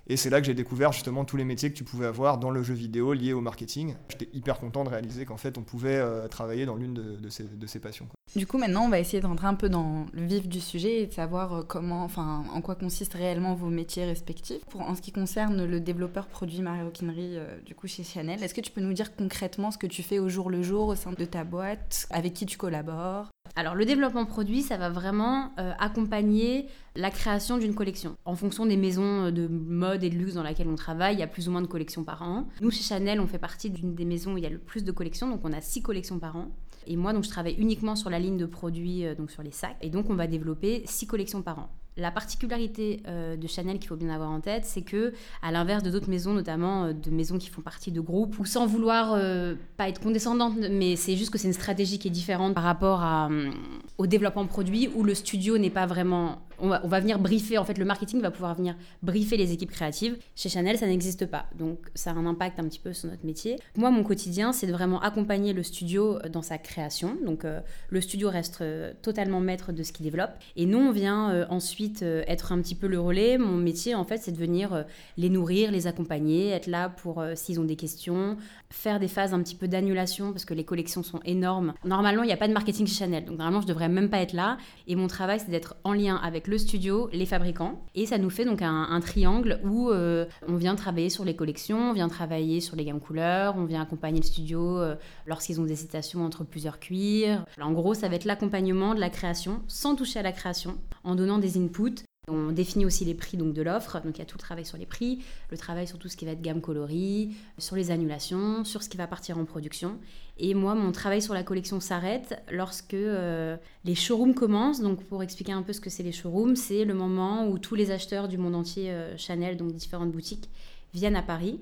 Et 0.08 0.16
c'est 0.16 0.30
là 0.30 0.40
que 0.40 0.46
j'ai 0.46 0.54
découvert 0.54 0.92
justement 0.92 1.24
tous 1.24 1.36
les 1.36 1.44
métiers 1.44 1.70
que 1.70 1.76
tu 1.76 1.84
pouvais 1.84 2.06
avoir 2.06 2.38
dans 2.38 2.50
le 2.50 2.62
jeu 2.62 2.74
vidéo 2.74 3.12
liés 3.12 3.32
au 3.32 3.40
marketing. 3.40 3.94
J'étais 4.08 4.28
hyper 4.32 4.58
content 4.58 4.84
de 4.84 4.88
réaliser 4.88 5.24
qu'en 5.24 5.36
fait 5.36 5.58
on 5.58 5.62
pouvait 5.62 5.96
euh, 5.96 6.28
travailler 6.28 6.66
dans 6.66 6.76
l'une 6.76 6.94
de, 6.94 7.28
ces, 7.28 7.44
de 7.44 7.66
ces 7.66 7.78
passions. 7.78 8.08
Du 8.34 8.46
coup, 8.46 8.56
maintenant, 8.56 8.84
on 8.84 8.88
va 8.88 8.98
essayer 8.98 9.20
de 9.20 9.26
rentrer 9.26 9.46
un 9.46 9.54
peu 9.54 9.68
dans 9.68 10.06
le 10.14 10.24
vif 10.24 10.48
du 10.48 10.60
sujet 10.60 11.02
et 11.02 11.06
de 11.06 11.12
savoir 11.12 11.52
euh, 11.52 11.62
comment, 11.62 12.02
enfin, 12.02 12.44
en 12.54 12.62
quoi 12.62 12.74
consistent 12.74 13.14
réellement 13.14 13.54
vos 13.54 13.68
métiers 13.68 14.06
respectifs. 14.06 14.64
Pour, 14.70 14.80
en 14.80 14.94
ce 14.94 15.02
qui 15.02 15.12
concerne 15.12 15.66
le 15.66 15.80
développeur 15.80 16.26
produit 16.28 16.62
maroquinerie, 16.62 17.36
euh, 17.36 17.60
du 17.66 17.74
coup, 17.74 17.86
chez 17.86 18.04
Chanel, 18.04 18.42
est-ce 18.42 18.54
que 18.54 18.62
tu 18.62 18.70
peux 18.70 18.80
nous 18.80 18.94
dire 18.94 19.14
concrètement 19.14 19.70
ce 19.70 19.76
que 19.76 19.86
tu 19.86 20.02
fais 20.02 20.18
au 20.18 20.30
jour 20.30 20.48
le 20.48 20.62
jour 20.62 20.88
au 20.88 20.94
sein 20.94 21.12
de 21.12 21.24
ta 21.26 21.44
boîte, 21.44 22.06
avec 22.08 22.32
qui 22.32 22.46
tu 22.46 22.56
collabores? 22.56 23.28
Alors 23.54 23.74
le 23.74 23.84
développement 23.84 24.24
produit, 24.24 24.62
ça 24.62 24.78
va 24.78 24.88
vraiment 24.88 25.52
euh, 25.58 25.72
accompagner 25.78 26.66
la 26.96 27.10
création 27.10 27.58
d'une 27.58 27.74
collection. 27.74 28.16
En 28.24 28.34
fonction 28.34 28.64
des 28.64 28.76
maisons 28.76 29.30
de 29.30 29.46
mode 29.46 30.02
et 30.04 30.10
de 30.10 30.16
luxe 30.16 30.34
dans 30.34 30.42
lesquelles 30.42 30.68
on 30.68 30.74
travaille, 30.74 31.16
il 31.16 31.20
y 31.20 31.22
a 31.22 31.26
plus 31.26 31.48
ou 31.48 31.52
moins 31.52 31.60
de 31.60 31.66
collections 31.66 32.04
par 32.04 32.22
an. 32.22 32.48
Nous, 32.60 32.70
chez 32.70 32.82
Chanel, 32.82 33.20
on 33.20 33.26
fait 33.26 33.38
partie 33.38 33.70
d'une 33.70 33.94
des 33.94 34.04
maisons 34.06 34.34
où 34.34 34.38
il 34.38 34.44
y 34.44 34.46
a 34.46 34.50
le 34.50 34.58
plus 34.58 34.84
de 34.84 34.92
collections, 34.92 35.28
donc 35.28 35.40
on 35.44 35.52
a 35.52 35.60
six 35.60 35.82
collections 35.82 36.18
par 36.18 36.36
an. 36.36 36.50
Et 36.86 36.96
moi, 36.96 37.12
donc, 37.12 37.24
je 37.24 37.28
travaille 37.28 37.54
uniquement 37.58 37.94
sur 37.94 38.10
la 38.10 38.18
ligne 38.18 38.38
de 38.38 38.46
produits, 38.46 39.06
euh, 39.06 39.14
donc 39.14 39.30
sur 39.30 39.42
les 39.42 39.52
sacs. 39.52 39.76
Et 39.82 39.90
donc, 39.90 40.10
on 40.10 40.14
va 40.14 40.26
développer 40.26 40.82
six 40.86 41.06
collections 41.06 41.42
par 41.42 41.58
an. 41.58 41.68
La 41.98 42.10
particularité 42.10 43.02
euh, 43.06 43.36
de 43.36 43.46
Chanel 43.46 43.78
qu'il 43.78 43.88
faut 43.88 43.96
bien 43.96 44.08
avoir 44.08 44.30
en 44.30 44.40
tête, 44.40 44.64
c'est 44.64 44.80
que, 44.80 45.12
à 45.42 45.52
l'inverse 45.52 45.82
de 45.82 45.90
d'autres 45.90 46.08
maisons, 46.08 46.32
notamment 46.32 46.84
euh, 46.84 46.92
de 46.94 47.10
maisons 47.10 47.36
qui 47.36 47.50
font 47.50 47.60
partie 47.60 47.92
de 47.92 48.00
groupes, 48.00 48.38
ou 48.38 48.46
sans 48.46 48.66
vouloir 48.66 49.12
euh, 49.12 49.54
pas 49.76 49.90
être 49.90 50.00
condescendante, 50.00 50.54
mais 50.70 50.96
c'est 50.96 51.16
juste 51.16 51.30
que 51.30 51.36
c'est 51.36 51.48
une 51.48 51.54
stratégie 51.54 51.98
qui 51.98 52.08
est 52.08 52.12
différente 52.12 52.54
par 52.54 52.64
rapport 52.64 53.04
euh, 53.04 53.50
au 53.98 54.06
développement 54.06 54.46
produit, 54.46 54.88
où 54.94 55.04
le 55.04 55.14
studio 55.14 55.58
n'est 55.58 55.70
pas 55.70 55.84
vraiment 55.84 56.38
on 56.58 56.68
va, 56.68 56.80
on 56.84 56.88
va 56.88 57.00
venir 57.00 57.18
briefer, 57.18 57.58
en 57.58 57.64
fait, 57.64 57.78
le 57.78 57.84
marketing 57.84 58.20
va 58.20 58.30
pouvoir 58.30 58.54
venir 58.54 58.76
briefer 59.02 59.36
les 59.36 59.52
équipes 59.52 59.70
créatives. 59.70 60.16
Chez 60.34 60.48
Chanel, 60.48 60.78
ça 60.78 60.86
n'existe 60.86 61.26
pas. 61.26 61.46
Donc, 61.58 61.78
ça 61.94 62.10
a 62.10 62.14
un 62.14 62.26
impact 62.26 62.58
un 62.60 62.64
petit 62.64 62.78
peu 62.78 62.92
sur 62.92 63.08
notre 63.08 63.24
métier. 63.24 63.58
Moi, 63.76 63.90
mon 63.90 64.02
quotidien, 64.02 64.52
c'est 64.52 64.66
de 64.66 64.72
vraiment 64.72 65.00
accompagner 65.00 65.52
le 65.52 65.62
studio 65.62 66.18
dans 66.30 66.42
sa 66.42 66.58
création. 66.58 67.16
Donc, 67.24 67.44
euh, 67.44 67.60
le 67.88 68.00
studio 68.00 68.30
reste 68.30 68.60
euh, 68.60 68.92
totalement 69.02 69.40
maître 69.40 69.72
de 69.72 69.82
ce 69.82 69.92
qu'il 69.92 70.04
développe. 70.04 70.32
Et 70.56 70.66
nous, 70.66 70.78
on 70.78 70.92
vient 70.92 71.30
euh, 71.30 71.46
ensuite 71.48 72.02
être 72.02 72.52
un 72.52 72.60
petit 72.60 72.74
peu 72.74 72.86
le 72.86 73.00
relais. 73.00 73.38
Mon 73.38 73.56
métier, 73.56 73.94
en 73.94 74.04
fait, 74.04 74.18
c'est 74.18 74.32
de 74.32 74.36
venir 74.36 74.84
les 75.16 75.28
nourrir, 75.28 75.70
les 75.70 75.86
accompagner, 75.86 76.50
être 76.50 76.66
là 76.66 76.88
pour 76.88 77.22
s'ils 77.34 77.60
ont 77.60 77.64
des 77.64 77.76
questions, 77.76 78.36
faire 78.70 78.98
des 78.98 79.08
phases 79.08 79.34
un 79.34 79.42
petit 79.42 79.54
peu 79.54 79.68
d'annulation 79.68 80.32
parce 80.32 80.44
que 80.44 80.54
les 80.54 80.64
collections 80.64 81.02
sont 81.02 81.20
énormes. 81.24 81.74
Normalement, 81.84 82.22
il 82.22 82.26
n'y 82.26 82.32
a 82.32 82.36
pas 82.36 82.48
de 82.48 82.52
marketing 82.52 82.86
chez 82.86 82.94
Chanel. 82.94 83.24
Donc, 83.24 83.38
normalement, 83.38 83.60
je 83.60 83.66
devrais 83.66 83.88
même 83.88 84.10
pas 84.10 84.18
être 84.18 84.32
là. 84.32 84.58
Et 84.86 84.96
mon 84.96 85.06
travail, 85.06 85.40
c'est 85.40 85.50
d'être 85.50 85.76
en 85.84 85.92
lien 85.92 86.16
avec 86.16 86.46
studio, 86.58 87.08
les 87.12 87.26
fabricants. 87.26 87.84
Et 87.94 88.06
ça 88.06 88.18
nous 88.18 88.30
fait 88.30 88.44
donc 88.44 88.62
un, 88.62 89.00
triangle 89.00 89.60
où 89.64 89.90
euh, 89.90 90.26
on 90.46 90.56
vient 90.56 90.76
travailler 90.76 91.10
sur 91.10 91.24
les 91.24 91.34
collections, 91.34 91.90
on 91.90 91.92
vient 91.92 92.08
travailler 92.08 92.60
sur 92.60 92.76
les 92.76 92.84
gammes 92.84 93.00
couleurs, 93.00 93.56
on 93.56 93.64
vient 93.64 93.82
accompagner 93.82 94.20
le 94.20 94.26
studio 94.26 94.78
euh, 94.78 94.94
lorsqu'ils 95.26 95.60
ont 95.60 95.64
des 95.64 95.72
hésitations 95.72 96.24
entre 96.24 96.44
plusieurs 96.44 96.78
cuirs. 96.78 97.44
En 97.60 97.72
gros, 97.72 97.94
ça 97.94 98.08
va 98.08 98.16
être 98.16 98.24
l'accompagnement 98.24 98.94
de 98.94 99.00
la 99.00 99.10
création 99.10 99.62
sans 99.66 99.96
toucher 99.96 100.20
à 100.20 100.22
la 100.22 100.32
création, 100.32 100.76
en 101.04 101.14
donnant 101.14 101.38
des 101.38 101.58
inputs. 101.58 102.04
On 102.28 102.52
définit 102.52 102.86
aussi 102.86 103.04
les 103.04 103.14
prix 103.14 103.36
donc, 103.36 103.52
de 103.52 103.62
l'offre, 103.62 104.00
donc 104.00 104.16
il 104.16 104.20
y 104.20 104.22
a 104.22 104.24
tout 104.24 104.36
le 104.36 104.42
travail 104.42 104.64
sur 104.64 104.78
les 104.78 104.86
prix, 104.86 105.24
le 105.50 105.58
travail 105.58 105.88
sur 105.88 105.98
tout 105.98 106.06
ce 106.06 106.16
qui 106.16 106.24
va 106.24 106.30
être 106.30 106.40
gamme 106.40 106.60
coloris, 106.60 107.34
sur 107.58 107.74
les 107.74 107.90
annulations, 107.90 108.62
sur 108.62 108.84
ce 108.84 108.88
qui 108.88 108.96
va 108.96 109.08
partir 109.08 109.38
en 109.38 109.44
production. 109.44 109.98
Et 110.38 110.54
moi, 110.54 110.76
mon 110.76 110.92
travail 110.92 111.20
sur 111.20 111.34
la 111.34 111.42
collection 111.42 111.80
s'arrête 111.80 112.40
lorsque 112.48 112.94
euh, 112.94 113.56
les 113.84 113.96
showrooms 113.96 114.34
commencent. 114.34 114.80
Donc, 114.80 115.02
pour 115.02 115.24
expliquer 115.24 115.50
un 115.50 115.62
peu 115.62 115.72
ce 115.72 115.80
que 115.80 115.90
c'est 115.90 116.04
les 116.04 116.12
showrooms, 116.12 116.54
c'est 116.54 116.84
le 116.84 116.94
moment 116.94 117.48
où 117.48 117.58
tous 117.58 117.74
les 117.74 117.90
acheteurs 117.90 118.28
du 118.28 118.38
monde 118.38 118.54
entier 118.54 118.92
euh, 118.92 119.16
Chanel, 119.16 119.56
donc 119.56 119.72
différentes 119.72 120.12
boutiques, 120.12 120.48
viennent 120.94 121.16
à 121.16 121.22
Paris 121.22 121.58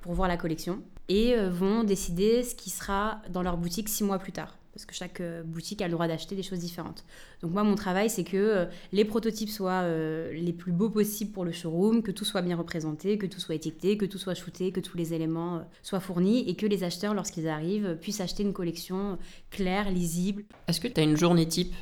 pour 0.00 0.14
voir 0.14 0.26
la 0.26 0.36
collection 0.36 0.82
et 1.08 1.36
euh, 1.36 1.50
vont 1.50 1.84
décider 1.84 2.42
ce 2.42 2.56
qui 2.56 2.70
sera 2.70 3.22
dans 3.30 3.42
leur 3.42 3.56
boutique 3.56 3.88
six 3.88 4.02
mois 4.02 4.18
plus 4.18 4.32
tard. 4.32 4.59
Parce 4.80 4.86
que 4.86 4.94
chaque 4.94 5.20
euh, 5.20 5.42
boutique 5.42 5.82
a 5.82 5.88
le 5.88 5.92
droit 5.92 6.08
d'acheter 6.08 6.34
des 6.34 6.42
choses 6.42 6.60
différentes. 6.60 7.04
Donc 7.42 7.52
moi, 7.52 7.64
mon 7.64 7.74
travail, 7.74 8.08
c'est 8.08 8.24
que 8.24 8.38
euh, 8.38 8.64
les 8.92 9.04
prototypes 9.04 9.50
soient 9.50 9.82
euh, 9.82 10.32
les 10.32 10.54
plus 10.54 10.72
beaux 10.72 10.88
possibles 10.88 11.32
pour 11.32 11.44
le 11.44 11.52
showroom, 11.52 12.02
que 12.02 12.10
tout 12.10 12.24
soit 12.24 12.40
bien 12.40 12.56
représenté, 12.56 13.18
que 13.18 13.26
tout 13.26 13.40
soit 13.40 13.56
étiqueté, 13.56 13.98
que 13.98 14.06
tout 14.06 14.16
soit 14.16 14.32
shooté, 14.32 14.72
que 14.72 14.80
tous 14.80 14.96
les 14.96 15.12
éléments 15.12 15.66
soient 15.82 16.00
fournis 16.00 16.48
et 16.48 16.54
que 16.54 16.64
les 16.64 16.82
acheteurs, 16.82 17.12
lorsqu'ils 17.12 17.46
arrivent, 17.46 17.98
puissent 18.00 18.22
acheter 18.22 18.42
une 18.42 18.54
collection 18.54 19.18
claire, 19.50 19.90
lisible. 19.90 20.44
Est-ce 20.66 20.80
que 20.80 20.88
tu 20.88 20.98
as 20.98 21.04
une 21.04 21.18
journée 21.18 21.46
type? 21.46 21.74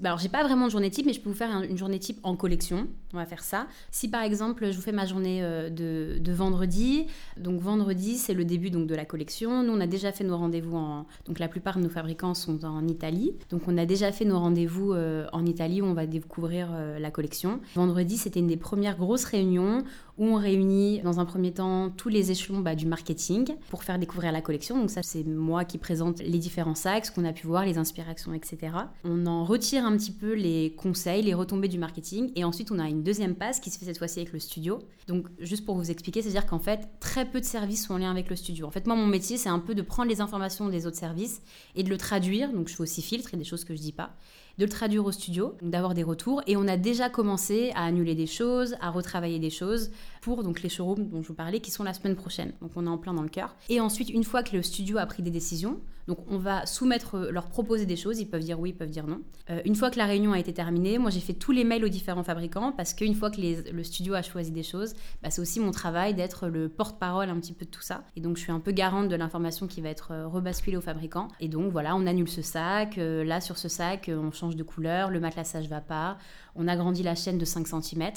Bah 0.00 0.08
alors, 0.08 0.18
j'ai 0.18 0.28
pas 0.28 0.42
vraiment 0.42 0.66
de 0.66 0.72
journée 0.72 0.90
type, 0.90 1.06
mais 1.06 1.12
je 1.12 1.20
peux 1.20 1.28
vous 1.28 1.36
faire 1.36 1.54
un- 1.54 1.62
une 1.62 1.78
journée 1.78 2.00
type 2.00 2.18
en 2.24 2.34
collection. 2.34 2.88
On 3.12 3.16
va 3.16 3.26
faire 3.26 3.44
ça. 3.44 3.68
Si 3.92 4.08
par 4.10 4.22
exemple, 4.22 4.66
je 4.72 4.74
vous 4.76 4.82
fais 4.82 4.90
ma 4.90 5.06
journée 5.06 5.38
euh, 5.44 5.70
de, 5.70 6.18
de 6.18 6.32
vendredi, 6.32 7.06
donc 7.36 7.60
vendredi, 7.60 8.16
c'est 8.18 8.34
le 8.34 8.44
début 8.44 8.70
donc 8.70 8.88
de 8.88 8.94
la 8.96 9.04
collection. 9.04 9.62
Nous, 9.62 9.72
on 9.72 9.80
a 9.80 9.86
déjà 9.86 10.10
fait 10.10 10.24
nos 10.24 10.36
rendez-vous 10.36 10.76
en. 10.76 11.06
Donc, 11.26 11.38
la 11.38 11.46
plupart 11.46 11.76
de 11.78 11.82
nos 11.84 11.88
fabricants 11.88 12.34
sont 12.34 12.64
en 12.64 12.88
Italie. 12.88 13.34
Donc, 13.50 13.62
on 13.68 13.78
a 13.78 13.86
déjà 13.86 14.10
fait 14.10 14.24
nos 14.24 14.40
rendez-vous 14.40 14.92
euh, 14.92 15.26
en 15.32 15.46
Italie 15.46 15.80
où 15.80 15.84
on 15.84 15.94
va 15.94 16.06
découvrir 16.06 16.70
euh, 16.72 16.98
la 16.98 17.12
collection. 17.12 17.60
Vendredi, 17.76 18.16
c'était 18.16 18.40
une 18.40 18.48
des 18.48 18.56
premières 18.56 18.96
grosses 18.96 19.24
réunions 19.24 19.84
où 20.18 20.26
on 20.26 20.36
réunit 20.36 21.00
dans 21.02 21.20
un 21.20 21.24
premier 21.24 21.52
temps 21.52 21.90
tous 21.90 22.08
les 22.08 22.30
échelons 22.30 22.60
bah, 22.60 22.74
du 22.74 22.86
marketing 22.86 23.54
pour 23.70 23.82
faire 23.82 23.98
découvrir 23.98 24.32
la 24.32 24.40
collection. 24.40 24.78
Donc 24.78 24.90
ça, 24.90 25.02
c'est 25.02 25.24
moi 25.24 25.64
qui 25.64 25.78
présente 25.78 26.20
les 26.20 26.38
différents 26.38 26.74
sacs, 26.74 27.06
ce 27.06 27.12
qu'on 27.12 27.24
a 27.24 27.32
pu 27.32 27.46
voir, 27.46 27.64
les 27.64 27.78
inspirations, 27.78 28.32
etc. 28.32 28.58
On 29.04 29.26
en 29.26 29.44
retire 29.44 29.84
un 29.84 29.96
petit 29.96 30.12
peu 30.12 30.34
les 30.34 30.74
conseils, 30.76 31.22
les 31.22 31.34
retombées 31.34 31.68
du 31.68 31.78
marketing, 31.78 32.30
et 32.36 32.44
ensuite 32.44 32.70
on 32.70 32.78
a 32.78 32.88
une 32.88 33.02
deuxième 33.02 33.34
passe 33.34 33.60
qui 33.60 33.70
se 33.70 33.78
fait 33.78 33.86
cette 33.86 33.98
fois-ci 33.98 34.20
avec 34.20 34.32
le 34.32 34.38
studio. 34.38 34.78
Donc 35.08 35.26
juste 35.38 35.64
pour 35.64 35.76
vous 35.76 35.90
expliquer, 35.90 36.22
c'est-à-dire 36.22 36.46
qu'en 36.46 36.58
fait, 36.58 36.88
très 37.00 37.24
peu 37.24 37.40
de 37.40 37.44
services 37.44 37.86
sont 37.86 37.94
en 37.94 37.98
lien 37.98 38.10
avec 38.10 38.30
le 38.30 38.36
studio. 38.36 38.66
En 38.66 38.70
fait, 38.70 38.86
moi, 38.86 38.96
mon 38.96 39.06
métier, 39.06 39.36
c'est 39.36 39.48
un 39.48 39.58
peu 39.58 39.74
de 39.74 39.82
prendre 39.82 40.08
les 40.08 40.20
informations 40.20 40.68
des 40.68 40.86
autres 40.86 40.96
services 40.96 41.42
et 41.74 41.82
de 41.82 41.90
le 41.90 41.98
traduire. 41.98 42.52
Donc 42.52 42.68
je 42.68 42.74
fais 42.74 42.82
aussi 42.82 43.02
filtre, 43.02 43.30
a 43.32 43.36
des 43.36 43.44
choses 43.44 43.64
que 43.64 43.74
je 43.74 43.80
dis 43.80 43.92
pas 43.92 44.14
de 44.58 44.64
le 44.64 44.70
traduire 44.70 45.04
au 45.04 45.12
studio, 45.12 45.54
d'avoir 45.62 45.94
des 45.94 46.02
retours. 46.02 46.42
Et 46.46 46.56
on 46.56 46.66
a 46.68 46.76
déjà 46.76 47.08
commencé 47.08 47.72
à 47.74 47.84
annuler 47.84 48.14
des 48.14 48.26
choses, 48.26 48.76
à 48.80 48.90
retravailler 48.90 49.38
des 49.38 49.50
choses 49.50 49.90
pour 50.20 50.42
donc 50.42 50.62
les 50.62 50.68
showrooms 50.68 51.08
dont 51.08 51.22
je 51.22 51.28
vous 51.28 51.34
parlais 51.34 51.60
qui 51.60 51.70
sont 51.70 51.84
la 51.84 51.94
semaine 51.94 52.16
prochaine. 52.16 52.52
Donc 52.60 52.72
on 52.76 52.86
est 52.86 52.90
en 52.90 52.98
plein 52.98 53.14
dans 53.14 53.22
le 53.22 53.28
cœur. 53.28 53.54
Et 53.68 53.80
ensuite, 53.80 54.10
une 54.10 54.24
fois 54.24 54.42
que 54.42 54.56
le 54.56 54.62
studio 54.62 54.98
a 54.98 55.06
pris 55.06 55.22
des 55.22 55.30
décisions, 55.30 55.80
donc 56.06 56.18
on 56.28 56.38
va 56.38 56.66
soumettre, 56.66 57.16
euh, 57.16 57.30
leur 57.30 57.48
proposer 57.48 57.86
des 57.86 57.96
choses. 57.96 58.20
Ils 58.20 58.28
peuvent 58.28 58.42
dire 58.42 58.60
oui, 58.60 58.70
ils 58.70 58.76
peuvent 58.76 58.90
dire 58.90 59.06
non. 59.06 59.20
Euh, 59.50 59.60
une 59.64 59.74
fois 59.74 59.90
que 59.90 59.98
la 59.98 60.06
réunion 60.06 60.32
a 60.32 60.38
été 60.38 60.52
terminée, 60.52 60.98
moi 60.98 61.10
j'ai 61.10 61.20
fait 61.20 61.32
tous 61.32 61.52
les 61.52 61.64
mails 61.64 61.84
aux 61.84 61.88
différents 61.88 62.24
fabricants 62.24 62.72
parce 62.72 62.94
qu'une 62.94 63.14
fois 63.14 63.30
que 63.30 63.40
le 63.40 63.82
studio 63.84 64.14
a 64.14 64.22
choisi 64.22 64.50
des 64.50 64.62
choses, 64.62 64.94
bah, 65.22 65.30
c'est 65.30 65.40
aussi 65.40 65.60
mon 65.60 65.70
travail 65.70 66.14
d'être 66.14 66.48
le 66.48 66.68
porte-parole 66.68 67.28
un 67.30 67.38
petit 67.40 67.52
peu 67.52 67.64
de 67.64 67.70
tout 67.70 67.82
ça. 67.82 68.04
Et 68.16 68.20
donc 68.20 68.36
je 68.36 68.42
suis 68.42 68.52
un 68.52 68.60
peu 68.60 68.72
garante 68.72 69.08
de 69.08 69.16
l'information 69.16 69.66
qui 69.66 69.80
va 69.80 69.88
être 69.88 70.12
euh, 70.12 70.26
rebasculée 70.26 70.76
aux 70.76 70.82
fabricants. 70.82 71.28
Et 71.40 71.48
donc 71.48 71.72
voilà, 71.72 71.96
on 71.96 72.06
annule 72.06 72.28
ce 72.28 72.42
sac. 72.42 72.96
là 72.96 73.40
sur 73.40 73.58
ce 73.58 73.68
sac, 73.68 74.10
on 74.12 74.30
change 74.30 74.56
de 74.56 74.62
couleur, 74.62 75.10
le 75.10 75.20
matelassage 75.20 75.68
va 75.68 75.80
pas. 75.80 76.18
On 76.56 76.68
agrandit 76.68 77.02
la 77.02 77.14
chaîne 77.14 77.38
de 77.38 77.44
5 77.44 77.66
cm. 77.66 78.12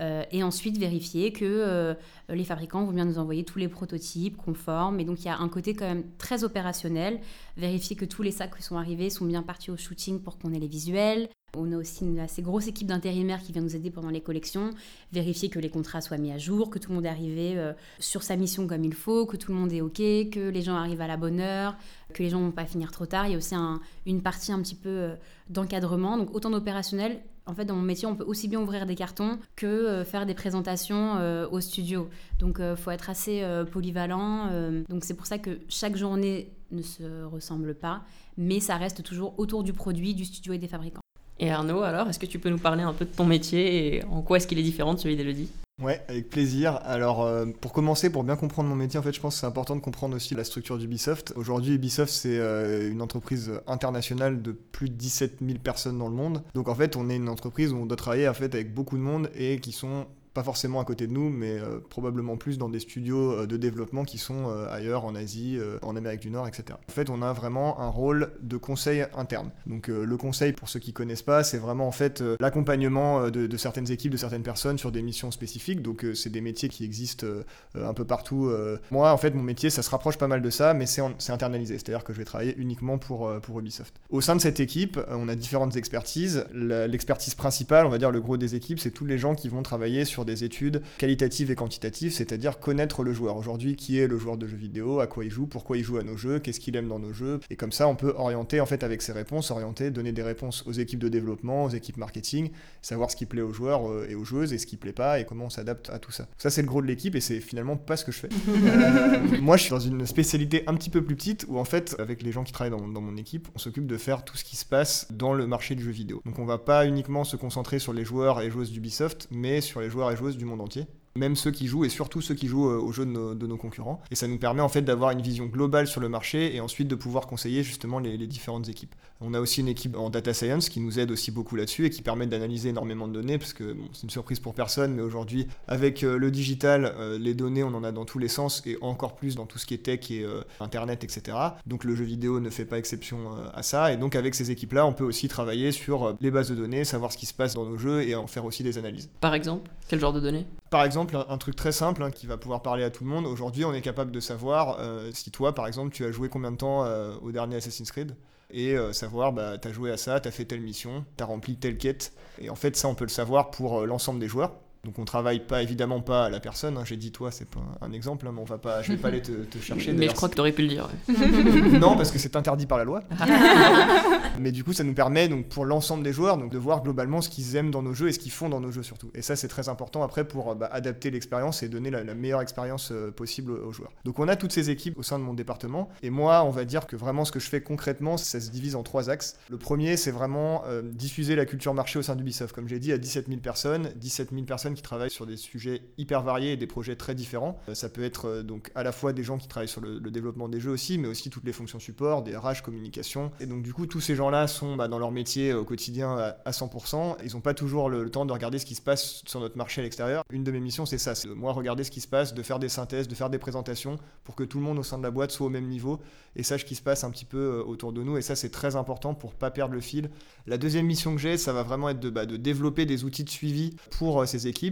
Euh, 0.00 0.24
et 0.32 0.42
ensuite 0.42 0.76
vérifier 0.76 1.32
que 1.32 1.44
euh, 1.44 1.94
les 2.28 2.42
fabricants 2.42 2.84
vont 2.84 2.90
bien 2.90 3.04
nous 3.04 3.18
envoyer 3.18 3.44
tous 3.44 3.58
les 3.58 3.68
prototypes 3.68 4.36
conformes. 4.36 4.98
Et 4.98 5.04
donc 5.04 5.20
il 5.20 5.26
y 5.26 5.28
a 5.28 5.38
un 5.38 5.48
côté 5.48 5.74
quand 5.74 5.86
même 5.86 6.04
très 6.18 6.42
opérationnel, 6.42 7.20
vérifier 7.56 7.94
que 7.94 8.04
tous 8.04 8.22
les 8.22 8.32
sacs 8.32 8.56
qui 8.56 8.62
sont 8.62 8.76
arrivés 8.76 9.08
sont 9.08 9.24
bien 9.24 9.42
partis 9.42 9.70
au 9.70 9.76
shooting 9.76 10.20
pour 10.20 10.38
qu'on 10.38 10.52
ait 10.52 10.58
les 10.58 10.66
visuels. 10.66 11.28
On 11.56 11.70
a 11.72 11.76
aussi 11.76 12.04
une 12.04 12.18
assez 12.18 12.42
grosse 12.42 12.66
équipe 12.66 12.88
d'intérimaires 12.88 13.40
qui 13.40 13.52
vient 13.52 13.62
nous 13.62 13.76
aider 13.76 13.90
pendant 13.90 14.10
les 14.10 14.20
collections, 14.20 14.70
vérifier 15.12 15.48
que 15.48 15.58
les 15.60 15.70
contrats 15.70 16.00
soient 16.00 16.18
mis 16.18 16.32
à 16.32 16.38
jour, 16.38 16.68
que 16.68 16.78
tout 16.80 16.90
le 16.90 16.96
monde 16.96 17.06
est 17.06 17.08
arrivé 17.08 17.56
euh, 17.56 17.72
sur 18.00 18.22
sa 18.24 18.34
mission 18.36 18.66
comme 18.66 18.82
il 18.84 18.94
faut, 18.94 19.24
que 19.26 19.36
tout 19.36 19.52
le 19.52 19.58
monde 19.58 19.72
est 19.72 19.80
OK, 19.80 19.98
que 19.98 20.48
les 20.50 20.62
gens 20.62 20.74
arrivent 20.74 21.00
à 21.00 21.06
la 21.06 21.16
bonne 21.16 21.38
heure, 21.40 21.76
que 22.12 22.22
les 22.22 22.30
gens 22.30 22.40
ne 22.40 22.46
vont 22.46 22.50
pas 22.50 22.66
finir 22.66 22.90
trop 22.90 23.06
tard. 23.06 23.26
Il 23.26 23.32
y 23.32 23.34
a 23.34 23.38
aussi 23.38 23.54
un- 23.54 23.80
une 24.06 24.20
partie 24.20 24.50
un 24.50 24.60
petit 24.60 24.74
peu 24.74 24.88
euh, 24.88 25.14
d'encadrement, 25.48 26.16
donc 26.18 26.34
autant 26.34 26.50
d'opérationnel. 26.50 27.20
En 27.46 27.54
fait, 27.54 27.66
dans 27.66 27.76
mon 27.76 27.82
métier, 27.82 28.08
on 28.08 28.16
peut 28.16 28.24
aussi 28.24 28.48
bien 28.48 28.58
ouvrir 28.60 28.84
des 28.86 28.94
cartons 28.94 29.38
que 29.54 29.66
euh, 29.66 30.04
faire 30.04 30.24
des 30.26 30.34
présentations 30.34 31.18
au 31.52 31.60
studio. 31.60 32.08
Donc, 32.40 32.56
il 32.58 32.74
faut 32.76 32.90
être 32.90 33.10
assez 33.10 33.44
polyvalent. 33.70 34.48
donc, 34.88 35.04
c'est 35.04 35.14
pour 35.14 35.26
ça 35.26 35.38
que 35.38 35.58
chaque 35.68 35.94
journée 35.96 36.50
ne 36.72 36.80
se 36.82 37.22
ressemble 37.24 37.74
pas, 37.74 38.02
mais 38.38 38.60
ça 38.60 38.76
reste 38.76 39.02
toujours 39.02 39.38
autour 39.38 39.62
du 39.62 39.72
produit, 39.74 40.14
du 40.14 40.24
studio 40.24 40.54
et 40.54 40.58
des 40.58 40.68
fabricants. 40.68 41.03
Et 41.40 41.50
Arnaud, 41.50 41.82
alors, 41.82 42.08
est-ce 42.08 42.18
que 42.18 42.26
tu 42.26 42.38
peux 42.38 42.48
nous 42.48 42.58
parler 42.58 42.82
un 42.82 42.92
peu 42.92 43.04
de 43.04 43.10
ton 43.10 43.26
métier 43.26 43.96
et 43.96 44.04
en 44.04 44.22
quoi 44.22 44.36
est-ce 44.36 44.46
qu'il 44.46 44.58
est 44.58 44.62
différent 44.62 44.94
de 44.94 45.00
celui 45.00 45.16
d'Elodie 45.16 45.50
Ouais, 45.82 46.00
avec 46.06 46.30
plaisir. 46.30 46.78
Alors, 46.84 47.24
euh, 47.24 47.46
pour 47.60 47.72
commencer, 47.72 48.08
pour 48.08 48.22
bien 48.22 48.36
comprendre 48.36 48.68
mon 48.68 48.76
métier, 48.76 49.00
en 49.00 49.02
fait, 49.02 49.12
je 49.12 49.20
pense 49.20 49.34
que 49.34 49.40
c'est 49.40 49.46
important 49.46 49.74
de 49.74 49.80
comprendre 49.80 50.14
aussi 50.14 50.36
la 50.36 50.44
structure 50.44 50.78
d'Ubisoft. 50.78 51.32
Aujourd'hui, 51.34 51.74
Ubisoft, 51.74 52.12
c'est 52.12 52.38
euh, 52.38 52.88
une 52.88 53.02
entreprise 53.02 53.50
internationale 53.66 54.40
de 54.40 54.52
plus 54.52 54.88
de 54.88 54.94
17 54.94 55.38
000 55.44 55.58
personnes 55.58 55.98
dans 55.98 56.08
le 56.08 56.14
monde. 56.14 56.44
Donc, 56.54 56.68
en 56.68 56.76
fait, 56.76 56.94
on 56.94 57.10
est 57.10 57.16
une 57.16 57.28
entreprise 57.28 57.72
où 57.72 57.76
on 57.76 57.86
doit 57.86 57.96
travailler 57.96 58.28
en 58.28 58.34
fait, 58.34 58.54
avec 58.54 58.72
beaucoup 58.72 58.96
de 58.96 59.02
monde 59.02 59.30
et 59.34 59.58
qui 59.58 59.72
sont 59.72 60.06
pas 60.34 60.42
forcément 60.42 60.80
à 60.80 60.84
côté 60.84 61.06
de 61.06 61.12
nous, 61.12 61.30
mais 61.30 61.58
euh, 61.58 61.78
probablement 61.88 62.36
plus 62.36 62.58
dans 62.58 62.68
des 62.68 62.80
studios 62.80 63.32
euh, 63.32 63.46
de 63.46 63.56
développement 63.56 64.04
qui 64.04 64.18
sont 64.18 64.50
euh, 64.50 64.66
ailleurs, 64.68 65.04
en 65.04 65.14
Asie, 65.14 65.58
en 65.82 65.94
Amérique 65.94 66.20
du 66.20 66.30
Nord, 66.30 66.48
etc. 66.48 66.76
En 66.88 66.92
fait, 66.92 67.08
on 67.08 67.22
a 67.22 67.32
vraiment 67.32 67.80
un 67.80 67.88
rôle 67.88 68.32
de 68.40 68.56
conseil 68.56 69.06
interne. 69.16 69.50
Donc, 69.66 69.86
le 69.86 70.16
conseil, 70.16 70.52
pour 70.52 70.68
ceux 70.68 70.80
qui 70.80 70.92
connaissent 70.92 71.22
pas, 71.22 71.44
c'est 71.44 71.58
vraiment 71.58 71.86
en 71.86 71.92
fait 71.92 72.22
l'accompagnement 72.40 73.30
de, 73.30 73.56
certaines 73.56 73.90
équipes, 73.92 74.10
de 74.10 74.16
certaines 74.16 74.42
personnes 74.42 74.76
sur 74.76 74.90
des 74.90 75.02
missions 75.02 75.30
spécifiques. 75.30 75.82
Donc, 75.82 76.04
c'est 76.14 76.30
des 76.30 76.40
métiers 76.40 76.68
qui 76.68 76.84
existent 76.84 77.26
un 77.74 77.94
peu 77.94 78.04
partout. 78.04 78.50
Moi, 78.90 79.12
en 79.12 79.16
fait, 79.16 79.30
mon 79.34 79.42
métier, 79.42 79.70
ça 79.70 79.82
se 79.82 79.90
rapproche 79.90 80.18
pas 80.18 80.26
mal 80.26 80.42
de 80.42 80.50
ça, 80.50 80.74
mais 80.74 80.86
c'est 80.86 81.30
internalisé. 81.30 81.74
C'est-à-dire 81.74 82.02
que 82.02 82.12
je 82.12 82.18
vais 82.18 82.24
travailler 82.24 82.56
uniquement 82.56 82.98
pour, 82.98 83.30
pour 83.40 83.60
Ubisoft. 83.60 83.94
Au 84.10 84.20
sein 84.20 84.34
de 84.34 84.40
cette 84.40 84.58
équipe, 84.58 84.98
on 85.08 85.28
a 85.28 85.36
différentes 85.36 85.76
expertises. 85.76 86.46
L'expertise 86.52 87.34
principale, 87.34 87.86
on 87.86 87.90
va 87.90 87.98
dire 87.98 88.10
le 88.10 88.20
gros 88.20 88.36
des 88.36 88.54
équipes, 88.54 88.80
c'est 88.80 88.90
tous 88.90 89.06
les 89.06 89.18
gens 89.18 89.34
qui 89.34 89.48
vont 89.48 89.62
travailler 89.62 90.04
sur 90.04 90.23
des 90.24 90.44
études 90.44 90.82
qualitatives 90.98 91.50
et 91.50 91.54
quantitatives, 91.54 92.12
c'est-à-dire 92.12 92.58
connaître 92.58 93.02
le 93.02 93.12
joueur. 93.12 93.36
Aujourd'hui, 93.36 93.76
qui 93.76 93.98
est 93.98 94.06
le 94.06 94.18
joueur 94.18 94.36
de 94.36 94.46
jeux 94.46 94.56
vidéo, 94.56 95.00
à 95.00 95.06
quoi 95.06 95.24
il 95.24 95.30
joue, 95.30 95.46
pourquoi 95.46 95.76
il 95.76 95.84
joue 95.84 95.98
à 95.98 96.02
nos 96.02 96.16
jeux, 96.16 96.38
qu'est-ce 96.38 96.60
qu'il 96.60 96.76
aime 96.76 96.88
dans 96.88 96.98
nos 96.98 97.12
jeux. 97.12 97.40
Et 97.50 97.56
comme 97.56 97.72
ça, 97.72 97.88
on 97.88 97.96
peut 97.96 98.14
orienter, 98.16 98.60
en 98.60 98.66
fait, 98.66 98.82
avec 98.82 99.02
ces 99.02 99.12
réponses, 99.12 99.50
orienter, 99.50 99.90
donner 99.90 100.12
des 100.12 100.22
réponses 100.22 100.64
aux 100.66 100.72
équipes 100.72 101.00
de 101.00 101.08
développement, 101.08 101.64
aux 101.64 101.70
équipes 101.70 101.96
marketing, 101.96 102.50
savoir 102.82 103.10
ce 103.10 103.16
qui 103.16 103.26
plaît 103.26 103.42
aux 103.42 103.52
joueurs 103.52 103.88
euh, 103.90 104.06
et 104.08 104.14
aux 104.14 104.24
joueuses 104.24 104.52
et 104.52 104.58
ce 104.58 104.66
qui 104.66 104.76
plaît 104.76 104.92
pas 104.92 105.20
et 105.20 105.24
comment 105.24 105.46
on 105.46 105.50
s'adapte 105.50 105.90
à 105.90 105.98
tout 105.98 106.12
ça. 106.12 106.28
Ça, 106.38 106.50
c'est 106.50 106.62
le 106.62 106.68
gros 106.68 106.82
de 106.82 106.86
l'équipe 106.86 107.14
et 107.14 107.20
c'est 107.20 107.40
finalement 107.40 107.76
pas 107.76 107.96
ce 107.96 108.04
que 108.04 108.12
je 108.12 108.18
fais. 108.18 108.28
Euh, 108.48 109.40
moi, 109.40 109.56
je 109.56 109.62
suis 109.62 109.70
dans 109.70 109.80
une 109.80 110.06
spécialité 110.06 110.64
un 110.66 110.74
petit 110.74 110.90
peu 110.90 111.02
plus 111.02 111.16
petite 111.16 111.44
où, 111.48 111.58
en 111.58 111.64
fait, 111.64 111.96
avec 111.98 112.22
les 112.22 112.32
gens 112.32 112.44
qui 112.44 112.52
travaillent 112.52 112.78
dans, 112.78 112.88
dans 112.88 113.00
mon 113.00 113.16
équipe, 113.16 113.48
on 113.54 113.58
s'occupe 113.58 113.86
de 113.86 113.96
faire 113.96 114.24
tout 114.24 114.36
ce 114.36 114.44
qui 114.44 114.56
se 114.56 114.64
passe 114.64 115.06
dans 115.10 115.32
le 115.32 115.46
marché 115.46 115.74
du 115.74 115.82
jeu 115.82 115.90
vidéo. 115.90 116.22
Donc, 116.24 116.38
on 116.38 116.44
va 116.44 116.58
pas 116.58 116.86
uniquement 116.86 117.24
se 117.24 117.36
concentrer 117.36 117.78
sur 117.78 117.92
les 117.92 118.04
joueurs 118.04 118.40
et 118.40 118.50
joueuses 118.50 118.72
d'Ubisoft, 118.72 119.28
mais 119.30 119.60
sur 119.60 119.80
les 119.80 119.90
joueurs 119.90 120.10
et 120.10 120.13
joueuses 120.14 120.36
du 120.36 120.44
monde 120.44 120.60
entier. 120.60 120.86
Même 121.16 121.36
ceux 121.36 121.50
qui 121.50 121.66
jouent 121.66 121.84
et 121.84 121.88
surtout 121.88 122.20
ceux 122.20 122.34
qui 122.34 122.48
jouent 122.48 122.70
euh, 122.70 122.78
aux 122.78 122.92
jeux 122.92 123.06
de 123.06 123.10
nos, 123.10 123.34
de 123.34 123.46
nos 123.46 123.56
concurrents. 123.56 124.02
Et 124.10 124.14
ça 124.14 124.26
nous 124.26 124.38
permet 124.38 124.62
en 124.62 124.68
fait 124.68 124.82
d'avoir 124.82 125.10
une 125.10 125.22
vision 125.22 125.46
globale 125.46 125.86
sur 125.86 126.00
le 126.00 126.08
marché 126.08 126.54
et 126.54 126.60
ensuite 126.60 126.88
de 126.88 126.94
pouvoir 126.94 127.26
conseiller 127.26 127.62
justement 127.62 127.98
les, 127.98 128.16
les 128.16 128.26
différentes 128.26 128.68
équipes. 128.68 128.94
On 129.20 129.32
a 129.32 129.40
aussi 129.40 129.60
une 129.60 129.68
équipe 129.68 129.96
en 129.96 130.10
data 130.10 130.34
science 130.34 130.68
qui 130.68 130.80
nous 130.80 130.98
aide 130.98 131.10
aussi 131.10 131.30
beaucoup 131.30 131.56
là-dessus 131.56 131.86
et 131.86 131.90
qui 131.90 132.02
permet 132.02 132.26
d'analyser 132.26 132.70
énormément 132.70 133.06
de 133.06 133.12
données 133.12 133.38
parce 133.38 133.52
que 133.52 133.72
bon, 133.72 133.84
c'est 133.92 134.02
une 134.02 134.10
surprise 134.10 134.40
pour 134.40 134.54
personne, 134.54 134.92
mais 134.92 135.02
aujourd'hui 135.02 135.46
avec 135.68 136.02
euh, 136.02 136.18
le 136.18 136.30
digital, 136.30 136.94
euh, 136.98 137.16
les 137.18 137.32
données 137.32 137.62
on 137.62 137.74
en 137.74 137.84
a 137.84 137.92
dans 137.92 138.04
tous 138.04 138.18
les 138.18 138.28
sens 138.28 138.62
et 138.66 138.76
encore 138.80 139.14
plus 139.14 139.36
dans 139.36 139.46
tout 139.46 139.58
ce 139.58 139.66
qui 139.66 139.74
est 139.74 139.78
tech 139.78 140.10
et 140.10 140.24
euh, 140.24 140.42
internet, 140.60 141.04
etc. 141.04 141.36
Donc 141.66 141.84
le 141.84 141.94
jeu 141.94 142.04
vidéo 142.04 142.40
ne 142.40 142.50
fait 142.50 142.64
pas 142.64 142.76
exception 142.76 143.30
à 143.54 143.62
ça 143.62 143.92
et 143.92 143.96
donc 143.96 144.16
avec 144.16 144.34
ces 144.34 144.50
équipes-là, 144.50 144.84
on 144.84 144.92
peut 144.92 145.04
aussi 145.04 145.28
travailler 145.28 145.70
sur 145.72 146.16
les 146.20 146.30
bases 146.30 146.50
de 146.50 146.54
données, 146.54 146.84
savoir 146.84 147.12
ce 147.12 147.16
qui 147.16 147.26
se 147.26 147.34
passe 147.34 147.54
dans 147.54 147.64
nos 147.64 147.78
jeux 147.78 148.02
et 148.02 148.14
en 148.14 148.26
faire 148.26 148.44
aussi 148.44 148.62
des 148.62 148.78
analyses. 148.78 149.08
Par 149.20 149.34
exemple, 149.34 149.70
quel 149.88 150.00
genre 150.00 150.12
de 150.12 150.20
données? 150.20 150.46
Par 150.70 150.84
exemple, 150.84 151.03
un, 151.12 151.38
truc 151.38 151.56
très 151.56 151.72
simple 151.72 152.02
hein, 152.02 152.10
qui 152.10 152.26
va 152.26 152.36
pouvoir 152.36 152.62
parler 152.62 152.84
à 152.84 152.90
tout 152.90 153.04
le 153.04 153.10
monde. 153.10 153.26
Aujourd'hui, 153.26 153.64
on 153.64 153.74
est 153.74 153.80
capable 153.80 154.10
de 154.10 154.20
savoir 154.20 154.78
euh, 154.80 155.10
si 155.12 155.30
toi, 155.30 155.54
par 155.54 155.66
exemple, 155.66 155.94
tu 155.94 156.04
as 156.04 156.12
joué 156.12 156.28
combien 156.28 156.52
de 156.52 156.56
temps 156.56 156.84
euh, 156.84 157.14
au 157.22 157.32
dernier 157.32 157.56
Assassin's 157.56 157.90
Creed 157.90 158.16
et 158.50 158.76
euh, 158.76 158.92
savoir, 158.92 159.32
bah, 159.32 159.58
t'as 159.58 159.72
joué 159.72 159.90
à 159.90 159.96
ça, 159.96 160.20
t'as 160.20 160.30
fait 160.30 160.44
telle 160.44 160.60
mission, 160.60 161.04
t'as 161.16 161.24
rempli 161.24 161.56
telle 161.56 161.76
quête. 161.76 162.12
Et 162.40 162.50
en 162.50 162.54
fait, 162.54 162.76
ça, 162.76 162.88
on 162.88 162.94
peut 162.94 163.04
le 163.04 163.10
savoir 163.10 163.50
pour 163.50 163.84
l'ensemble 163.84 164.20
des 164.20 164.28
joueurs. 164.28 164.52
Donc 164.84 164.98
on 164.98 165.04
travaille 165.04 165.40
pas 165.40 165.62
évidemment 165.62 166.00
pas 166.00 166.26
à 166.26 166.30
la 166.30 166.40
personne. 166.40 166.76
hein. 166.76 166.82
J'ai 166.84 166.96
dit 166.96 167.10
toi, 167.12 167.30
c'est 167.30 167.48
pas 167.48 167.60
un 167.80 167.92
exemple, 167.92 168.26
hein, 168.26 168.32
mais 168.34 168.40
on 168.40 168.44
va 168.44 168.58
pas, 168.58 168.82
je 168.82 168.92
vais 168.92 168.98
pas 168.98 169.08
aller 169.08 169.22
te, 169.22 169.32
te 169.32 169.58
chercher. 169.58 169.92
Mais 169.92 170.08
je 170.08 170.12
crois 170.14 170.28
que 170.28 170.34
tu 170.34 170.40
aurais 170.40 170.52
pu 170.52 170.62
le 170.62 170.68
dire. 170.68 170.88
ouais. 171.08 171.78
non, 171.78 171.96
parce 171.96 172.10
que 172.10 172.18
c'est 172.18 172.36
interdit 172.36 172.66
par 172.66 172.78
la 172.78 172.84
loi. 172.84 173.00
Mais 174.38 174.52
du 174.52 174.64
coup, 174.64 174.72
ça 174.72 174.84
nous 174.84 174.94
permet 174.94 175.28
donc 175.28 175.48
pour 175.48 175.64
l'ensemble 175.64 176.02
des 176.02 176.12
joueurs 176.12 176.36
donc 176.36 176.50
de 176.50 176.58
voir 176.58 176.82
globalement 176.82 177.20
ce 177.20 177.28
qu'ils 177.28 177.56
aiment 177.56 177.70
dans 177.70 177.82
nos 177.82 177.94
jeux 177.94 178.08
et 178.08 178.12
ce 178.12 178.18
qu'ils 178.18 178.32
font 178.32 178.48
dans 178.48 178.60
nos 178.60 178.70
jeux 178.70 178.82
surtout. 178.82 179.10
Et 179.14 179.22
ça, 179.22 179.36
c'est 179.36 179.48
très 179.48 179.68
important 179.68 180.02
après 180.02 180.26
pour 180.26 180.54
bah, 180.54 180.68
adapter 180.72 181.10
l'expérience 181.10 181.62
et 181.62 181.68
donner 181.68 181.90
la, 181.90 182.02
la 182.04 182.14
meilleure 182.14 182.40
expérience 182.40 182.90
euh, 182.92 183.10
possible 183.10 183.52
aux 183.52 183.72
joueurs. 183.72 183.92
Donc 184.04 184.18
on 184.18 184.28
a 184.28 184.36
toutes 184.36 184.52
ces 184.52 184.70
équipes 184.70 184.98
au 184.98 185.02
sein 185.02 185.18
de 185.18 185.24
mon 185.24 185.34
département. 185.34 185.88
Et 186.02 186.10
moi, 186.10 186.42
on 186.44 186.50
va 186.50 186.64
dire 186.64 186.86
que 186.86 186.96
vraiment 186.96 187.24
ce 187.24 187.32
que 187.32 187.40
je 187.40 187.48
fais 187.48 187.60
concrètement, 187.62 188.16
ça 188.16 188.40
se 188.40 188.50
divise 188.50 188.74
en 188.76 188.82
trois 188.82 189.08
axes. 189.10 189.36
Le 189.48 189.56
premier, 189.56 189.96
c'est 189.96 190.10
vraiment 190.10 190.62
euh, 190.66 190.82
diffuser 190.82 191.36
la 191.36 191.46
culture 191.46 191.74
marché 191.74 191.98
au 191.98 192.02
sein 192.02 192.16
d'Ubisoft. 192.16 192.54
Comme 192.54 192.68
j'ai 192.68 192.78
dit, 192.78 192.92
à 192.92 192.98
17 192.98 193.28
000 193.28 193.40
personnes, 193.40 193.90
17 193.96 194.30
000 194.32 194.42
personnes 194.44 194.73
qui 194.74 194.82
travaillent 194.82 195.10
sur 195.10 195.26
des 195.26 195.36
sujets 195.36 195.82
hyper 195.98 196.22
variés 196.22 196.52
et 196.52 196.56
des 196.56 196.66
projets 196.66 196.96
très 196.96 197.14
différents. 197.14 197.58
Euh, 197.68 197.74
ça 197.74 197.88
peut 197.88 198.04
être 198.04 198.26
euh, 198.26 198.42
donc 198.42 198.70
à 198.74 198.82
la 198.82 198.92
fois 198.92 199.12
des 199.12 199.22
gens 199.22 199.38
qui 199.38 199.48
travaillent 199.48 199.68
sur 199.68 199.80
le, 199.80 200.00
développement 200.14 200.48
des 200.48 200.60
jeux 200.60 200.70
aussi, 200.70 200.98
mais 200.98 201.08
aussi 201.08 201.30
toutes 201.30 201.44
les 201.44 201.52
fonctions 201.52 201.80
support, 201.80 202.22
des 202.22 202.36
RH, 202.36 202.62
communication. 202.62 203.32
Et 203.40 203.46
donc 203.46 203.62
du 203.62 203.72
coup, 203.72 203.86
tous 203.86 204.00
ces 204.00 204.14
gens-là 204.14 204.46
sont 204.46 204.76
bah, 204.76 204.88
dans 204.88 204.98
leur 204.98 205.10
métier 205.10 205.52
au 205.52 205.64
quotidien 205.64 206.16
à, 206.16 206.36
à 206.44 206.50
100%. 206.50 207.16
Ils 207.24 207.32
n'ont 207.32 207.40
pas 207.40 207.54
toujours 207.54 207.88
le, 207.88 208.10
temps 208.10 208.26
de 208.26 208.32
regarder 208.32 208.58
ce 208.58 208.66
qui 208.66 208.74
se 208.74 208.82
passe 208.82 209.22
sur 209.26 209.40
notre 209.40 209.56
marché 209.56 209.80
à 209.80 209.84
l'extérieur. 209.84 210.24
Une 210.30 210.44
de 210.44 210.52
mes 210.52 210.60
missions, 210.60 210.86
c'est 210.86 210.98
ça, 210.98 211.14
c'est 211.14 211.28
de 211.28 211.32
moi 211.32 211.52
regarder 211.52 211.84
ce 211.84 211.90
qui 211.90 212.00
se 212.00 212.08
passe, 212.08 212.34
de 212.34 212.42
faire 212.42 212.58
des 212.58 212.68
synthèses, 212.68 213.08
de 213.08 213.14
faire 213.14 213.30
des 213.30 213.38
présentations 213.38 213.98
pour 214.24 214.34
que 214.34 214.44
tout 214.44 214.58
le 214.58 214.64
monde 214.64 214.78
au 214.78 214.82
sein 214.82 214.98
de 214.98 215.02
la 215.02 215.10
boîte 215.10 215.30
soit 215.30 215.46
au 215.46 215.50
même 215.50 215.66
niveau 215.66 216.00
et 216.36 216.42
sache 216.42 216.62
ce 216.62 216.66
qui 216.66 216.74
se 216.74 216.82
passe 216.82 217.04
un 217.04 217.10
petit 217.10 217.24
peu 217.24 217.38
euh, 217.38 217.62
autour 217.64 217.92
de 217.92 218.02
nous. 218.02 218.16
Et 218.16 218.22
ça, 218.22 218.36
c'est 218.36 218.50
très 218.50 218.76
important 218.76 219.14
pour 219.14 219.34
pas 219.34 219.50
perdre 219.50 219.74
le 219.74 219.80
fil. 219.80 220.10
La 220.46 220.58
deuxième 220.58 220.86
mission 220.86 221.14
que 221.14 221.20
j'ai, 221.20 221.36
ça 221.36 221.52
va 221.52 221.62
vraiment 221.62 221.88
être 221.88 222.00
de, 222.00 222.10
bah, 222.10 222.26
développer 222.26 222.86
des 222.86 223.04
outils 223.04 223.24
de 223.24 223.30
suivi 223.30 223.76
pour 223.98 224.22
euh, 224.22 224.26
ces 224.26 224.46
équipes. 224.46 224.63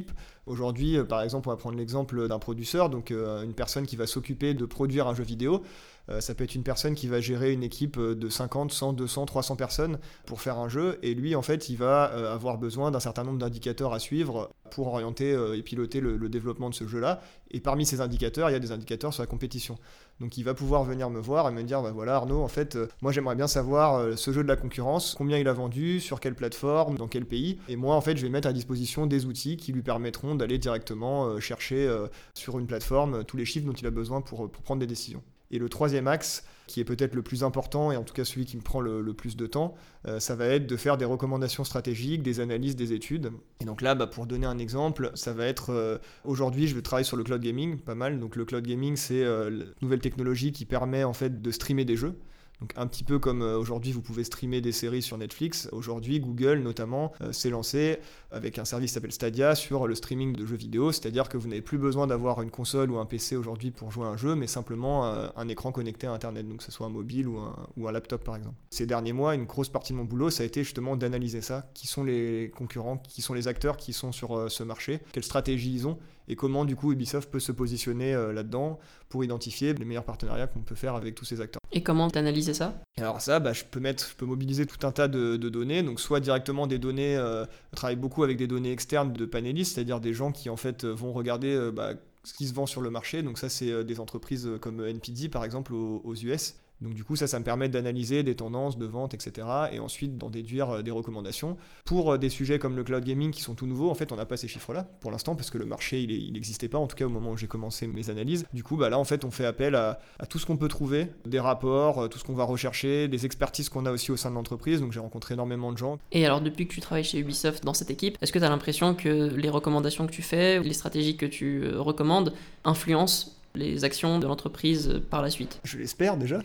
Aujourd'hui, 0.46 0.96
euh, 0.96 1.04
par 1.04 1.22
exemple, 1.22 1.49
on 1.49 1.52
va 1.52 1.56
prendre 1.56 1.76
l'exemple 1.78 2.26
d'un 2.28 2.38
producteur, 2.38 2.90
donc 2.90 3.11
euh, 3.11 3.42
une 3.42 3.54
personne 3.54 3.87
qui 3.87 3.96
va 3.96 4.06
s'occuper 4.06 4.54
de 4.54 4.64
produire 4.64 5.06
un 5.06 5.14
jeu 5.14 5.25
vidéo. 5.25 5.62
Euh, 6.09 6.21
ça 6.21 6.35
peut 6.35 6.44
être 6.44 6.54
une 6.54 6.64
personne 6.64 6.94
qui 6.94 7.06
va 7.06 7.21
gérer 7.21 7.52
une 7.52 7.62
équipe 7.62 7.97
euh, 7.97 8.14
de 8.14 8.28
50, 8.28 8.73
100, 8.73 8.92
200, 8.94 9.26
300 9.26 9.56
personnes 9.56 9.99
pour 10.26 10.40
faire 10.40 10.59
un 10.59 10.68
jeu. 10.68 10.99
Et 11.02 11.14
lui, 11.14 11.35
en 11.35 11.42
fait, 11.42 11.68
il 11.68 11.76
va 11.76 12.11
euh, 12.12 12.35
avoir 12.35 12.59
besoin 12.59 12.90
d'un 12.90 13.00
certain 13.00 13.25
nombre 13.25 13.38
d'indicateurs 13.38 13.92
à 13.92 13.99
suivre 13.99 14.50
pour 14.71 14.87
orienter 14.87 15.37
et 15.54 15.62
piloter 15.62 16.00
le, 16.00 16.16
développement 16.30 16.71
de 16.71 16.75
ce 16.75 16.87
jeu-là. 16.87 17.21
Et 17.50 17.61
parmi 17.61 17.85
ces 17.85 18.00
indicateurs, 18.00 18.49
il 18.49 18.54
y 18.54 18.56
a 18.56 18.59
des 18.59 18.73
indicateurs 18.73 19.12
sur 19.12 19.23
la 19.23 19.26
compétition. 19.26 19.76
Donc 20.18 20.38
il 20.38 20.44
va 20.44 20.54
pouvoir 20.54 20.82
venir 20.85 21.11
me 21.11 21.21
voir 21.21 21.47
et 21.47 21.52
me 21.52 21.62
dire, 21.62 21.82
bah 21.82 21.90
voilà 21.90 22.14
Arnaud, 22.14 22.42
en 22.42 22.49
fait, 22.49 22.78
moi 23.02 23.12
j'aimerais 23.12 23.35
bien 23.35 23.47
savoir 23.47 24.16
ce 24.16 24.32
jeu 24.32 24.42
de 24.42 24.49
la 24.49 24.56
concurrence, 24.56 25.14
combien 25.14 25.37
il 25.37 25.47
a 25.47 25.52
vendu, 25.52 26.00
sur 26.00 26.21
quelle 26.21 26.35
plateforme, 26.35 26.97
dans 26.97 27.06
quel 27.06 27.26
pays. 27.26 27.59
Et 27.68 27.76
moi, 27.76 27.94
en 27.97 28.00
fait, 28.00 28.16
je 28.16 28.23
vais 28.23 28.30
mettre 28.30 28.49
à 28.49 28.54
disposition 28.54 29.06
des 29.06 29.26
outils 29.26 29.59
qui 29.59 29.75
lui 29.75 29.82
permettront 29.82 30.37
d'aller 30.37 30.56
directement 30.56 31.38
chercher 31.38 31.94
sur 32.32 32.59
une 32.59 32.66
plateforme 32.66 33.25
tous 33.25 33.37
les 33.37 33.44
chiffres 33.44 33.66
dont 33.66 33.75
il 33.75 33.87
a 33.87 33.90
besoin 33.90 34.23
pour 34.23 34.50
prendre 34.50 34.80
des 34.80 34.87
décisions. 34.87 35.23
Et 35.52 35.59
le 35.59 35.68
troisième 35.68 36.09
axe, 36.09 36.44
qui 36.66 36.80
est 36.80 36.85
peut-être 36.85 37.14
le 37.14 37.23
plus 37.23 37.44
important 37.44 37.92
et 37.92 37.97
en 37.97 38.02
tout 38.02 38.14
cas 38.14 38.25
celui 38.25 38.47
qui 38.47 38.56
me 38.56 38.62
prend 38.62 38.80
le, 38.80 39.12
plus 39.12 39.37
de 39.37 39.47
temps, 39.47 39.75
euh, 40.06 40.21
ça 40.21 40.35
va 40.35 40.47
être 40.47 40.66
de 40.66 40.76
faire 40.76 40.97
des 40.97 41.04
recommandations 41.04 41.64
stratégiques, 41.64 42.23
des 42.23 42.40
analyses, 42.40 42.76
des 42.76 42.92
études. 42.92 43.30
Et 43.61 43.64
donc 43.66 43.82
là, 43.82 43.94
bah, 43.94 44.06
pour 44.06 44.26
donner 44.26 44.47
un 44.47 44.59
exemple, 44.59 45.11
ça 45.14 45.32
va 45.35 45.47
être 45.47 45.71
euh, 45.71 45.99
aujourd'hui, 46.25 46.66
je 46.66 46.75
vais 46.75 46.82
travailler 46.82 47.04
sur 47.04 47.16
le 47.16 47.25
cloud 47.25 47.42
gaming, 47.42 47.79
pas 47.79 47.94
mal. 47.94 48.18
Donc 48.18 48.37
le 48.37 48.44
cloud 48.44 48.66
gaming, 48.66 48.96
c'est 48.96 49.22
euh, 49.22 49.50
la 49.50 49.64
nouvelle 49.83 50.00
technologie 50.00 50.53
qui 50.53 50.64
permet 50.64 51.05
en 51.05 51.12
fait 51.12 51.42
de 51.42 51.50
streamer 51.50 51.85
des 51.85 51.96
jeux. 51.96 52.18
Donc 52.62 52.72
un 52.77 52.87
petit 52.87 53.03
peu 53.03 53.18
comme 53.18 53.42
euh, 53.42 53.59
aujourd'hui 53.59 53.90
vous 53.90 54.03
pouvez 54.03 54.22
streamer 54.22 54.61
des 54.61 54.70
séries 54.70 55.03
sur 55.03 55.18
Netflix, 55.18 55.68
aujourd'hui 55.72 56.20
Google 56.20 56.61
notamment 56.61 57.12
euh, 57.20 57.33
s'est 57.33 57.51
lancé 57.51 57.98
avec 58.31 58.57
un 58.57 58.64
service 58.64 58.96
qui 58.96 59.11
Stadia 59.11 59.57
sur 59.57 59.88
le 59.88 59.96
streaming 59.96 60.37
de 60.37 60.46
jeux 60.46 60.55
vidéo, 60.55 60.92
c'est-à-dire 60.92 61.29
que 61.29 61.37
vous 61.37 61.48
n'avez 61.48 61.61
plus 61.61 61.77
besoin 61.77 62.07
d'avoir 62.07 62.40
une 62.40 62.53
console 62.53 62.92
ou 62.92 62.98
un 62.98 63.05
PC 63.05 63.35
aujourd'hui 63.35 63.72
pour 63.72 63.90
jouer 63.90 64.07
à 64.07 64.11
un 64.11 64.16
jeu, 64.16 64.37
mais 64.37 64.46
simplement 64.46 65.07
euh, 65.07 65.27
un 65.35 65.48
écran 65.48 65.72
connecté 65.72 66.07
à 66.07 66.12
Internet, 66.12 66.48
donc 66.48 66.59
que 66.59 66.62
ce 66.62 66.70
soit 66.70 66.87
un 66.87 66.90
mobile 66.90 67.27
ou 67.27 67.40
un, 67.40 67.90
laptop 67.90 68.22
par 68.22 68.37
exemple. 68.37 68.55
Ces 68.70 68.87
derniers 68.87 69.12
mois, 69.12 69.35
une 69.35 69.44
grosse 69.46 69.68
partie 69.68 69.92
de 69.92 69.98
mon 69.98 70.05
boulot, 70.05 70.31
ça 70.31 70.44
a 70.44 70.46
été 70.46 70.62
justement 70.62 70.94
d'analyser 70.96 71.40
ça, 71.40 71.68
qui 71.75 71.88
sont 71.88 72.05
les 72.05 72.53
concurrents, 72.55 72.98
qui 72.98 73.22
sont 73.22 73.35
les 73.35 73.48
acteurs 73.48 73.77
qui 73.77 73.92
sont 73.92 74.12
sur 74.12 74.48
ce 74.48 74.62
marché, 74.62 75.01
quelle 75.11 75.25
stratégie 75.25 75.75
ils 75.75 75.88
ont? 75.88 75.98
Et 76.28 76.37
comment 76.37 76.64
du 76.64 76.76
coup 76.76 76.92
Ubisoft 76.92 77.30
peut 77.30 77.40
se 77.40 77.52
positionner 77.52 78.14
euh, 78.14 78.32
là-dedans 78.32 78.78
pour 79.08 79.24
identifier 79.24 79.74
les 79.74 79.85
meilleurs 79.85 80.04
partenariats 80.04 80.46
qu'on 80.46 80.61
peut 80.61 80.74
faire 80.74 80.94
avec 80.94 81.14
tous 81.14 81.24
ces 81.24 81.40
acteurs. 81.40 81.61
Et 81.72 81.82
comment 81.82 82.11
t'analyser 82.11 82.54
ça? 82.54 82.80
Alors 82.98 83.20
ça, 83.20 83.40
bah, 83.40 83.52
je 83.52 83.64
peux 83.64 83.80
mettre, 83.80 84.08
je 84.11 84.14
peux 84.14 84.26
mobiliser 84.26 84.66
tout 84.66 84.87
un 84.87 84.92
tas 84.92 85.08
de, 85.08 85.37
de 85.37 85.48
données, 85.48 85.82
donc 85.82 86.00
soit 86.00 86.20
directement 86.20 86.66
des 86.66 86.78
données, 86.78 87.16
euh, 87.16 87.44
je 87.72 87.76
travaille 87.76 87.96
beaucoup 87.96 88.24
avec 88.24 88.37
des 88.37 88.46
données 88.46 88.72
externes 88.72 89.12
de 89.12 89.24
panélistes, 89.24 89.74
c'est-à-dire 89.74 90.00
des 90.00 90.12
gens 90.12 90.32
qui 90.32 90.50
en 90.50 90.56
fait 90.56 90.85
euh, 90.85 90.92
vont 90.92 91.12
regarder 91.12 91.54
euh, 91.54 91.70
bah, 91.70 91.94
ce 92.24 92.35
qui 92.35 92.46
se 92.46 92.54
vend 92.54 92.66
sur 92.66 92.82
le 92.82 92.90
marché, 92.90 93.22
donc 93.22 93.38
ça 93.38 93.48
c'est 93.48 93.85
des 93.85 93.98
entreprises 93.98 94.48
comme 94.61 94.87
NPD 94.87 95.28
par 95.28 95.44
exemple 95.44 95.74
aux, 95.74 96.00
aux 96.04 96.14
US. 96.14 96.54
Donc 96.83 96.95
du 96.95 97.05
coup 97.05 97.16
ça, 97.16 97.27
ça 97.27 97.38
me 97.38 97.45
permet 97.45 97.68
d'analyser 97.68 98.23
des 98.23 98.35
tendances 98.35 98.77
de 98.77 98.87
vente, 98.87 99.14
etc. 99.14 99.47
Et 99.73 99.79
ensuite 99.79 100.18
d'en 100.18 100.31
déduire 100.31 100.71
euh, 100.71 100.83
des 100.83 100.90
recommandations. 100.90 101.57
Pour 101.85 102.12
euh, 102.12 102.18
des 102.18 102.29
sujets 102.29 102.59
comme 102.59 102.77
le 102.77 102.85
cloud 102.85 103.05
gaming 103.05 103.31
qui 103.31 103.42
sont 103.42 103.55
tout 103.55 103.66
nouveaux, 103.66 103.90
en 103.90 103.95
fait 103.95 104.12
on 104.12 104.16
n'a 104.16 104.27
pas 104.27 104.37
ces 104.37 104.49
chiffres-là 104.49 104.88
pour 105.01 105.11
l'instant 105.11 105.35
parce 105.37 105.51
que 105.51 105.59
le 105.59 105.64
marché 105.64 106.03
il 106.03 106.33
n'existait 106.33 106.68
pas, 106.68 106.79
en 106.79 106.87
tout 106.87 106.97
cas 106.97 107.07
au 107.07 107.11
moment 107.11 107.31
où 107.31 107.37
j'ai 107.37 107.47
commencé 107.47 107.87
mes 107.87 108.11
analyses. 108.11 108.45
Du 108.53 108.62
coup 108.62 108.77
bah 108.77 108.90
là 108.90 108.99
en 108.99 109.05
fait 109.05 109.25
on 109.25 109.31
fait 109.31 109.47
appel 109.47 109.75
à, 109.75 109.99
tout 110.29 110.38
ce 110.38 110.47
qu'on 110.47 110.57
peut 110.57 110.68
trouver, 110.68 111.09
des 111.27 111.40
rapports, 111.40 112.03
euh, 112.03 112.09
tout 112.09 112.18
ce 112.18 112.25
qu'on 112.25 112.35
va 112.35 112.45
rechercher, 112.45 113.09
des 113.09 113.27
expertises 113.27 113.68
qu'on 113.68 113.87
a 113.87 113.92
aussi 113.92 114.11
au 114.11 114.16
sein 114.16 114.31
de 114.31 114.35
l'entreprise. 114.35 114.81
Donc 114.81 114.92
j'ai 114.92 115.01
rencontré 115.01 115.35
énormément 115.35 115.73
de 115.73 115.79
gens. 115.79 115.99
Et 116.11 116.27
alors, 116.27 116.40
depuis 116.40 116.66
que 116.66 116.73
tu 116.73 116.81
travailles 116.81 117.05
chez 117.05 117.18
Ubisoft 117.18 117.64
dans 117.64 117.75
cette 117.75 117.90
équipe, 117.90 118.18
est-ce 118.21 118.33
que 118.33 118.38
tu 118.38 118.45
as 118.45 118.49
l'impression 118.49 118.95
que 118.95 119.33
les 119.35 119.49
recommandations 119.49 120.07
que 120.07 120.12
tu 120.12 120.23
fais, 120.23 120.61
les 120.61 120.73
stratégies 120.73 121.16
que 121.16 121.27
tu 121.27 121.68
recommandes, 121.77 122.33
influencent 122.64 123.33
les 123.54 123.84
actions 123.84 124.18
de 124.18 124.26
l'entreprise 124.26 125.02
par 125.10 125.22
la 125.22 125.30
suite 125.30 125.60
Je 125.64 125.78
l'espère 125.78 126.16
déjà. 126.16 126.40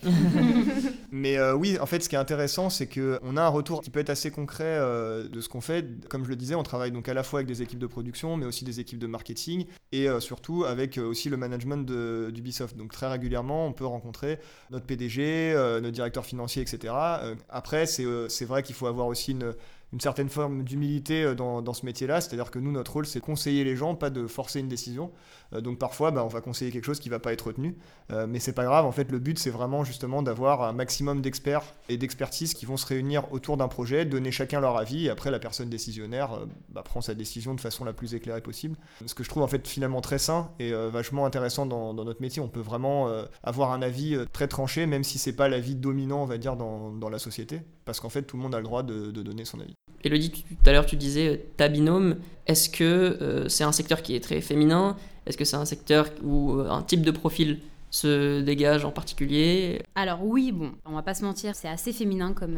Mais 1.12 1.38
euh, 1.38 1.56
oui, 1.56 1.78
en 1.80 1.86
fait, 1.86 2.04
ce 2.04 2.10
qui 2.10 2.16
est 2.16 2.20
intéressant, 2.20 2.70
c'est 2.70 2.88
qu'on 2.88 3.38
a 3.38 3.42
un 3.42 3.48
retour 3.48 3.82
qui 3.82 3.90
peut 3.90 4.00
être 4.00 4.10
assez 4.10 4.32
concret 4.32 4.64
euh, 4.66 5.28
de 5.28 5.42
ce 5.42 5.50
qu'on 5.50 5.62
fait. 5.62 5.86
Comme 6.10 6.24
je 6.24 6.30
le 6.30 6.36
disais, 6.36 6.56
on 6.56 6.64
travaille 6.64 6.92
donc 6.92 7.08
à 7.08 7.14
la 7.14 7.24
fois 7.24 7.40
avec 7.40 7.48
des 7.48 7.62
équipes 7.62 7.80
de 7.80 7.88
production, 7.88 8.38
mais 8.38 8.46
aussi 8.46 8.66
des 8.66 8.80
équipes 8.80 9.00
de 9.00 9.08
marketing, 9.08 9.66
et 9.92 10.10
euh, 10.10 10.20
surtout 10.20 10.66
avec 10.66 10.98
euh, 10.98 11.06
aussi 11.08 11.30
le 11.30 11.38
management 11.38 11.86
d'Ubisoft. 12.32 12.76
Donc 12.76 12.92
très 12.92 13.08
régulièrement, 13.08 13.68
on 13.68 13.74
peut 13.74 13.86
rencontrer 13.86 14.40
notre 14.72 14.86
PDG, 14.86 15.54
euh, 15.56 15.80
notre 15.80 15.94
directeur 15.94 16.26
financier, 16.26 16.62
etc. 16.62 16.94
Euh, 16.98 17.36
après, 17.50 17.86
c'est 17.86 18.06
euh, 18.06 18.28
c'est 18.30 18.46
vrai 18.46 18.64
qu'il 18.64 18.76
faut 18.76 18.88
avoir 18.88 19.08
aussi 19.08 19.32
une 19.32 19.54
une 19.94 20.02
certaine 20.02 20.28
forme 20.28 20.64
d'humilité 20.66 21.34
dans, 21.34 21.62
dans 21.62 21.74
ce 21.74 21.86
métier-là, 21.86 22.20
c'est-à-dire 22.20 22.52
que 22.52 22.60
nous, 22.60 22.74
notre 22.74 22.92
rôle, 22.92 23.06
c'est 23.06 23.20
de 23.20 23.24
conseiller 23.24 23.64
les 23.64 23.78
gens, 23.78 23.96
pas 23.96 24.10
de 24.10 24.28
forcer 24.28 24.60
une 24.60 24.68
décision. 24.68 25.14
Euh, 25.54 25.62
donc 25.62 25.80
parfois, 25.80 26.12
bah, 26.12 26.24
on 26.24 26.28
va 26.28 26.42
conseiller 26.42 26.72
quelque 26.72 26.86
chose 26.86 27.00
qui 27.00 27.10
va 27.10 27.20
pas 27.20 27.34
être 27.34 27.48
retenu, 27.48 27.78
Euh, 28.10 28.26
mais 28.26 28.40
c'est 28.40 28.54
pas 28.54 28.64
grave. 28.64 28.86
En 28.86 28.94
fait, 28.94 29.12
le 29.12 29.20
but, 29.20 29.38
c'est 29.38 29.50
vraiment 29.50 29.84
justement 29.84 30.24
d'avoir 30.24 30.64
un 30.64 30.72
maximum 30.72 31.22
d'experts 31.22 31.64
et 31.90 31.98
d'expertise 31.98 32.54
qui 32.54 32.66
vont 32.66 32.78
se 32.78 32.86
réunir 32.86 33.32
autour 33.34 33.58
d'un 33.58 33.68
projet, 33.68 34.06
donner 34.06 34.32
chacun 34.32 34.62
leur 34.62 34.78
avis, 34.78 35.10
après, 35.10 35.30
la 35.30 35.40
personne 35.40 35.70
décisionnaire 35.70 36.34
euh, 36.34 36.46
bah, 36.70 36.84
prend 36.84 37.02
sa 37.02 37.16
décision 37.16 37.54
de 37.54 37.60
façon 37.60 37.84
la 37.84 37.92
plus 37.92 38.14
éclairée 38.16 38.40
possible. 38.40 38.78
Ce 39.06 39.14
que 39.14 39.26
je 39.26 39.30
trouve 39.30 39.44
en 39.44 39.48
fait 39.48 39.68
finalement 39.68 40.00
très 40.00 40.20
sain 40.20 40.52
et 40.60 40.72
vachement 40.72 41.26
intéressant 41.26 41.66
dans, 41.66 41.94
notre 41.94 42.22
métier. 42.22 42.42
On 42.42 42.48
peut 42.48 42.62
vraiment 42.62 43.10
avoir 43.44 43.72
un 43.72 43.82
avis 43.82 44.18
très 44.32 44.48
tranché, 44.48 44.86
même 44.86 45.04
si 45.04 45.18
c'est 45.18 45.34
pas 45.34 45.50
l'avis 45.50 45.76
dominant, 45.76 46.22
on 46.24 46.26
va 46.26 46.38
dire, 46.38 46.56
dans, 46.56 47.10
la 47.10 47.20
société, 47.20 47.62
parce 47.86 48.00
qu'en 48.00 48.10
fait, 48.10 48.24
tout 48.24 48.38
le 48.38 48.44
monde 48.44 48.56
a 48.56 48.60
le 48.60 48.64
droit 48.64 48.84
de 48.84 49.12
donner 49.12 49.46
son 49.46 49.60
avis. 49.60 49.76
Elodie, 50.08 50.32
tout 50.32 50.70
à 50.70 50.72
l'heure, 50.72 50.86
tu 50.86 50.96
disais 50.96 51.28
euh, 51.28 51.38
ta 51.58 51.68
binôme. 51.68 52.18
Est-ce 52.48 52.70
que 52.70 52.84
euh, 52.84 53.48
c'est 53.50 53.64
un 53.64 53.72
secteur 53.72 54.02
qui 54.02 54.16
est 54.16 54.20
très 54.20 54.42
féminin? 54.42 54.98
Est-ce 55.26 55.38
que 55.38 55.46
c'est 55.46 55.58
un 55.58 55.66
secteur 55.66 56.10
où 56.24 56.54
euh, 56.54 56.70
un 56.70 56.82
type 56.82 57.02
de 57.02 57.12
profil 57.12 57.60
se 57.90 58.42
dégage 58.42 58.86
en 58.86 58.92
particulier? 58.92 59.82
Alors 59.96 60.26
oui, 60.26 60.52
bon, 60.52 60.72
on 60.86 60.94
va 60.94 61.02
pas 61.04 61.14
se 61.14 61.24
mentir, 61.24 61.56
c'est 61.56 61.70
assez 61.70 61.94
féminin 61.94 62.34
comme, 62.34 62.58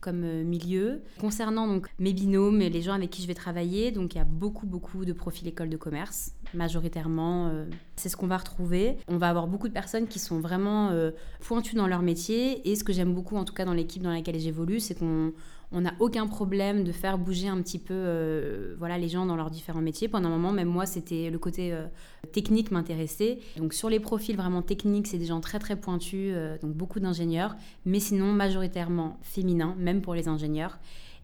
comme 0.00 0.42
milieu. 0.42 1.02
Concernant 1.18 1.66
donc 1.66 1.88
mes 1.98 2.12
binômes 2.12 2.60
et 2.60 2.68
les 2.68 2.82
gens 2.82 2.92
avec 2.92 3.08
qui 3.10 3.22
je 3.22 3.26
vais 3.26 3.34
travailler, 3.34 3.90
donc 3.90 4.14
il 4.14 4.18
y 4.18 4.20
a 4.20 4.24
beaucoup 4.24 4.66
beaucoup 4.66 5.06
de 5.06 5.14
profils 5.14 5.48
école 5.48 5.70
de 5.70 5.78
commerce, 5.78 6.32
majoritairement. 6.52 7.50
c'est 7.96 8.10
ce 8.10 8.18
qu'on 8.18 8.26
va 8.26 8.36
retrouver. 8.36 8.98
On 9.08 9.16
va 9.16 9.30
avoir 9.30 9.46
beaucoup 9.46 9.68
de 9.68 9.72
personnes 9.72 10.06
qui 10.06 10.18
sont 10.18 10.40
vraiment 10.40 10.92
pointues 11.40 11.74
dans 11.74 11.86
leur 11.86 12.02
métier. 12.02 12.70
Et 12.70 12.76
ce 12.76 12.84
que 12.84 12.92
j'aime 12.92 13.14
beaucoup, 13.14 13.36
en 13.36 13.46
tout 13.46 13.54
cas 13.54 13.64
dans 13.64 13.74
l'équipe 13.74 14.02
dans 14.02 14.12
laquelle 14.12 14.38
j'évolue, 14.38 14.78
c'est 14.78 14.94
qu'on 14.94 15.32
on 15.72 15.80
n'a 15.80 15.94
aucun 16.00 16.26
problème 16.26 16.84
de 16.84 16.92
faire 16.92 17.18
bouger 17.18 17.48
un 17.48 17.60
petit 17.60 17.78
peu 17.78 17.94
euh, 17.94 18.74
voilà, 18.78 18.98
les 18.98 19.08
gens 19.08 19.26
dans 19.26 19.36
leurs 19.36 19.50
différents 19.50 19.80
métiers. 19.80 20.08
Pendant 20.08 20.28
un 20.28 20.32
moment, 20.32 20.52
même 20.52 20.68
moi, 20.68 20.86
c'était 20.86 21.30
le 21.30 21.38
côté 21.38 21.72
euh, 21.72 21.86
technique 22.32 22.70
m'intéressait. 22.70 23.38
Donc 23.56 23.74
sur 23.74 23.88
les 23.88 24.00
profils 24.00 24.36
vraiment 24.36 24.62
techniques, 24.62 25.06
c'est 25.06 25.18
des 25.18 25.26
gens 25.26 25.40
très 25.40 25.58
très 25.58 25.76
pointus, 25.76 26.32
euh, 26.34 26.56
donc 26.58 26.74
beaucoup 26.74 27.00
d'ingénieurs, 27.00 27.56
mais 27.84 28.00
sinon 28.00 28.32
majoritairement 28.32 29.18
féminins, 29.22 29.74
même 29.78 30.02
pour 30.02 30.14
les 30.14 30.28
ingénieurs, 30.28 30.78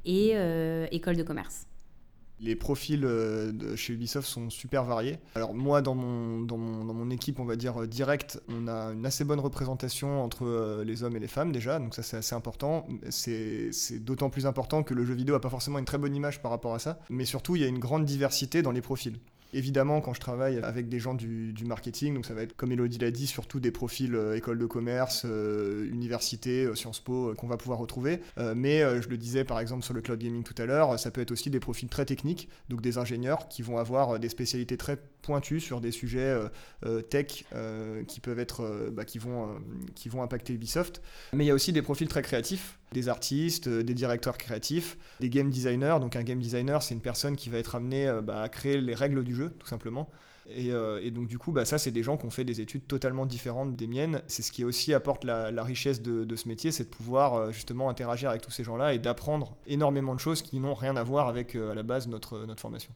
et 0.05 0.33
euh, 0.35 0.87
école 0.91 1.17
de 1.17 1.23
commerce. 1.23 1.67
Les 2.41 2.57
profils 2.57 3.05
euh, 3.05 3.77
chez 3.77 3.93
Ubisoft 3.93 4.27
sont 4.27 4.51
super 4.51 4.85
variés. 4.85 5.19
Alors 5.37 5.55
moi, 5.55 5.81
dans 5.81 5.95
mon, 5.95 7.11
équipe, 7.11 7.39
on 7.39 7.45
va 7.45 7.57
dire 7.57 7.83
euh, 7.83 7.87
directe, 7.87 8.43
on 8.49 8.67
a 8.67 8.93
une 8.93 9.07
assez 9.07 9.25
bonne 9.25 9.39
représentation 9.39 10.23
entre 10.25 10.45
euh, 10.45 10.85
les 10.85 11.05
hommes 11.05 11.17
et 11.17 11.21
les 11.21 11.29
femmes 11.29 11.53
déjà, 11.53 11.79
donc 11.79 11.95
ça 11.95 12.03
c'est 12.03 12.17
assez 12.17 12.35
important. 12.35 12.87
C'est 13.11 13.71
c'est 13.73 14.01
d'autant 14.01 14.29
plus 14.29 14.47
important 14.47 14.83
que 14.83 14.95
le 14.95 15.05
jeu 15.05 15.15
vidéo 15.15 15.35
a 15.35 15.41
pas 15.41 15.51
forcément 15.51 15.79
une 15.79 15.85
très 15.85 15.99
bonne 15.99 16.17
image 16.17 16.43
par 16.43 16.51
rapport 16.51 16.75
à 16.75 16.79
ça, 16.79 16.99
mais 17.11 17.25
surtout 17.25 17.55
il 17.55 17.63
y 17.63 17.65
a 17.65 17.69
une 17.69 17.79
grande 17.79 18.05
diversité 18.05 18.63
dans 18.63 18.73
les 18.73 18.83
profils. 18.83 19.19
Évidemment, 19.55 20.01
quand 20.01 20.15
je 20.15 20.21
travaille 20.21 20.59
avec 20.63 20.89
des 20.89 20.99
gens 20.99 21.15
du, 21.15 21.55
marketing, 21.65 22.15
donc 22.15 22.27
ça 22.27 22.35
va 22.35 22.43
être, 22.43 22.57
comme 22.57 22.73
Elodie 22.73 22.99
l'a 22.99 23.11
dit, 23.11 23.27
surtout 23.27 23.61
des 23.61 23.71
profils 23.71 24.15
euh, 24.15 24.37
école 24.37 24.59
de 24.59 24.67
commerce, 24.67 25.25
euh, 25.27 25.87
université, 25.91 26.65
euh, 26.65 26.75
Sciences 26.75 27.01
Po, 27.01 27.35
qu'on 27.37 27.47
va 27.47 27.57
pouvoir 27.57 27.79
retrouver. 27.79 28.21
Mais 28.55 28.81
je 29.01 29.09
le 29.09 29.17
disais 29.17 29.45
par 29.45 29.61
exemple 29.61 29.85
sur 29.85 29.95
le 29.95 30.01
cloud 30.01 30.19
gaming 30.19 30.43
tout 30.43 30.55
à 30.59 30.67
l'heure, 30.67 30.99
ça 30.99 31.11
peut 31.11 31.21
être 31.21 31.31
aussi 31.31 31.51
des 31.51 31.61
profils 31.61 31.89
très 31.89 32.05
techniques, 32.05 32.49
donc 32.69 32.81
des 32.81 32.99
ingénieurs 32.99 33.49
qui 33.49 33.63
vont 33.63 33.79
avoir 33.79 34.19
des 34.19 34.29
spécialités 34.29 34.77
très 34.77 34.97
pointues 35.23 35.61
sur 35.61 35.81
des 35.81 35.91
sujets 35.91 36.37
tech 37.11 37.45
qui 38.09 38.21
peuvent 38.21 38.39
être, 38.39 38.91
bah, 38.93 39.05
qui 39.05 39.19
vont, 39.19 39.49
qui 39.95 40.09
vont 40.09 40.23
impacter 40.23 40.53
Ubisoft. 40.53 41.03
Mais 41.33 41.45
il 41.45 41.49
y 41.49 41.51
a 41.51 41.55
aussi 41.55 41.73
des 41.73 41.83
profils 41.83 42.09
très 42.09 42.23
créatifs, 42.23 42.79
des 42.93 43.09
artistes, 43.09 43.69
euh, 43.69 43.83
des 43.83 43.95
directeurs 43.95 44.39
créatifs, 44.39 44.99
des 45.21 45.29
game 45.29 45.51
designers. 45.51 45.97
Donc 46.01 46.17
un 46.17 46.23
game 46.23 46.39
designer, 46.39 46.83
c'est 46.83 46.95
une 46.95 47.01
personne 47.01 47.37
qui 47.37 47.51
va 47.51 47.59
être 47.59 47.75
amenée 47.75 48.09
euh, 48.09 48.23
bah, 48.23 48.43
à 48.43 48.49
créer 48.49 48.81
les 48.81 48.95
règles 48.95 49.25
du 49.25 49.35
jeu, 49.35 49.51
tout 49.59 49.67
simplement. 49.67 50.09
Et, 50.55 50.73
euh, 50.73 51.09
donc 51.11 51.29
du 51.29 51.39
coup, 51.39 51.53
bah, 51.53 51.65
ça, 51.65 51.79
c'est 51.79 51.91
des 51.91 52.03
gens 52.03 52.17
qui 52.17 52.27
ont 52.27 52.31
fait 52.31 52.45
des 52.45 52.61
études 52.61 52.87
totalement 52.87 53.27
différentes 53.27 53.77
des 53.77 53.87
miennes. 53.87 54.23
C'est 54.27 54.43
ce 54.43 54.53
qui 54.53 54.65
aussi 54.65 54.93
apporte 54.93 55.25
la, 55.25 55.51
la 55.51 55.63
richesse 55.63 56.03
de, 56.03 56.37
ce 56.37 56.49
métier, 56.49 56.73
c'est 56.73 56.85
de 56.85 56.91
pouvoir 56.91 57.53
justement 57.53 57.89
interagir 57.89 58.31
avec 58.31 58.43
tous 58.43 58.51
ces 58.51 58.65
gens-là 58.65 58.95
et 58.95 58.99
d'apprendre 58.99 59.57
énormément 59.67 60.15
de 60.15 60.21
choses 60.21 60.43
qui 60.43 60.59
n'ont 60.59 60.75
rien 60.75 60.97
à 60.97 61.03
voir 61.03 61.29
avec 61.29 61.55
à 61.55 61.75
la 61.75 61.83
base 61.83 62.09
notre, 62.09 62.45
notre 62.47 62.61
formation. 62.61 62.93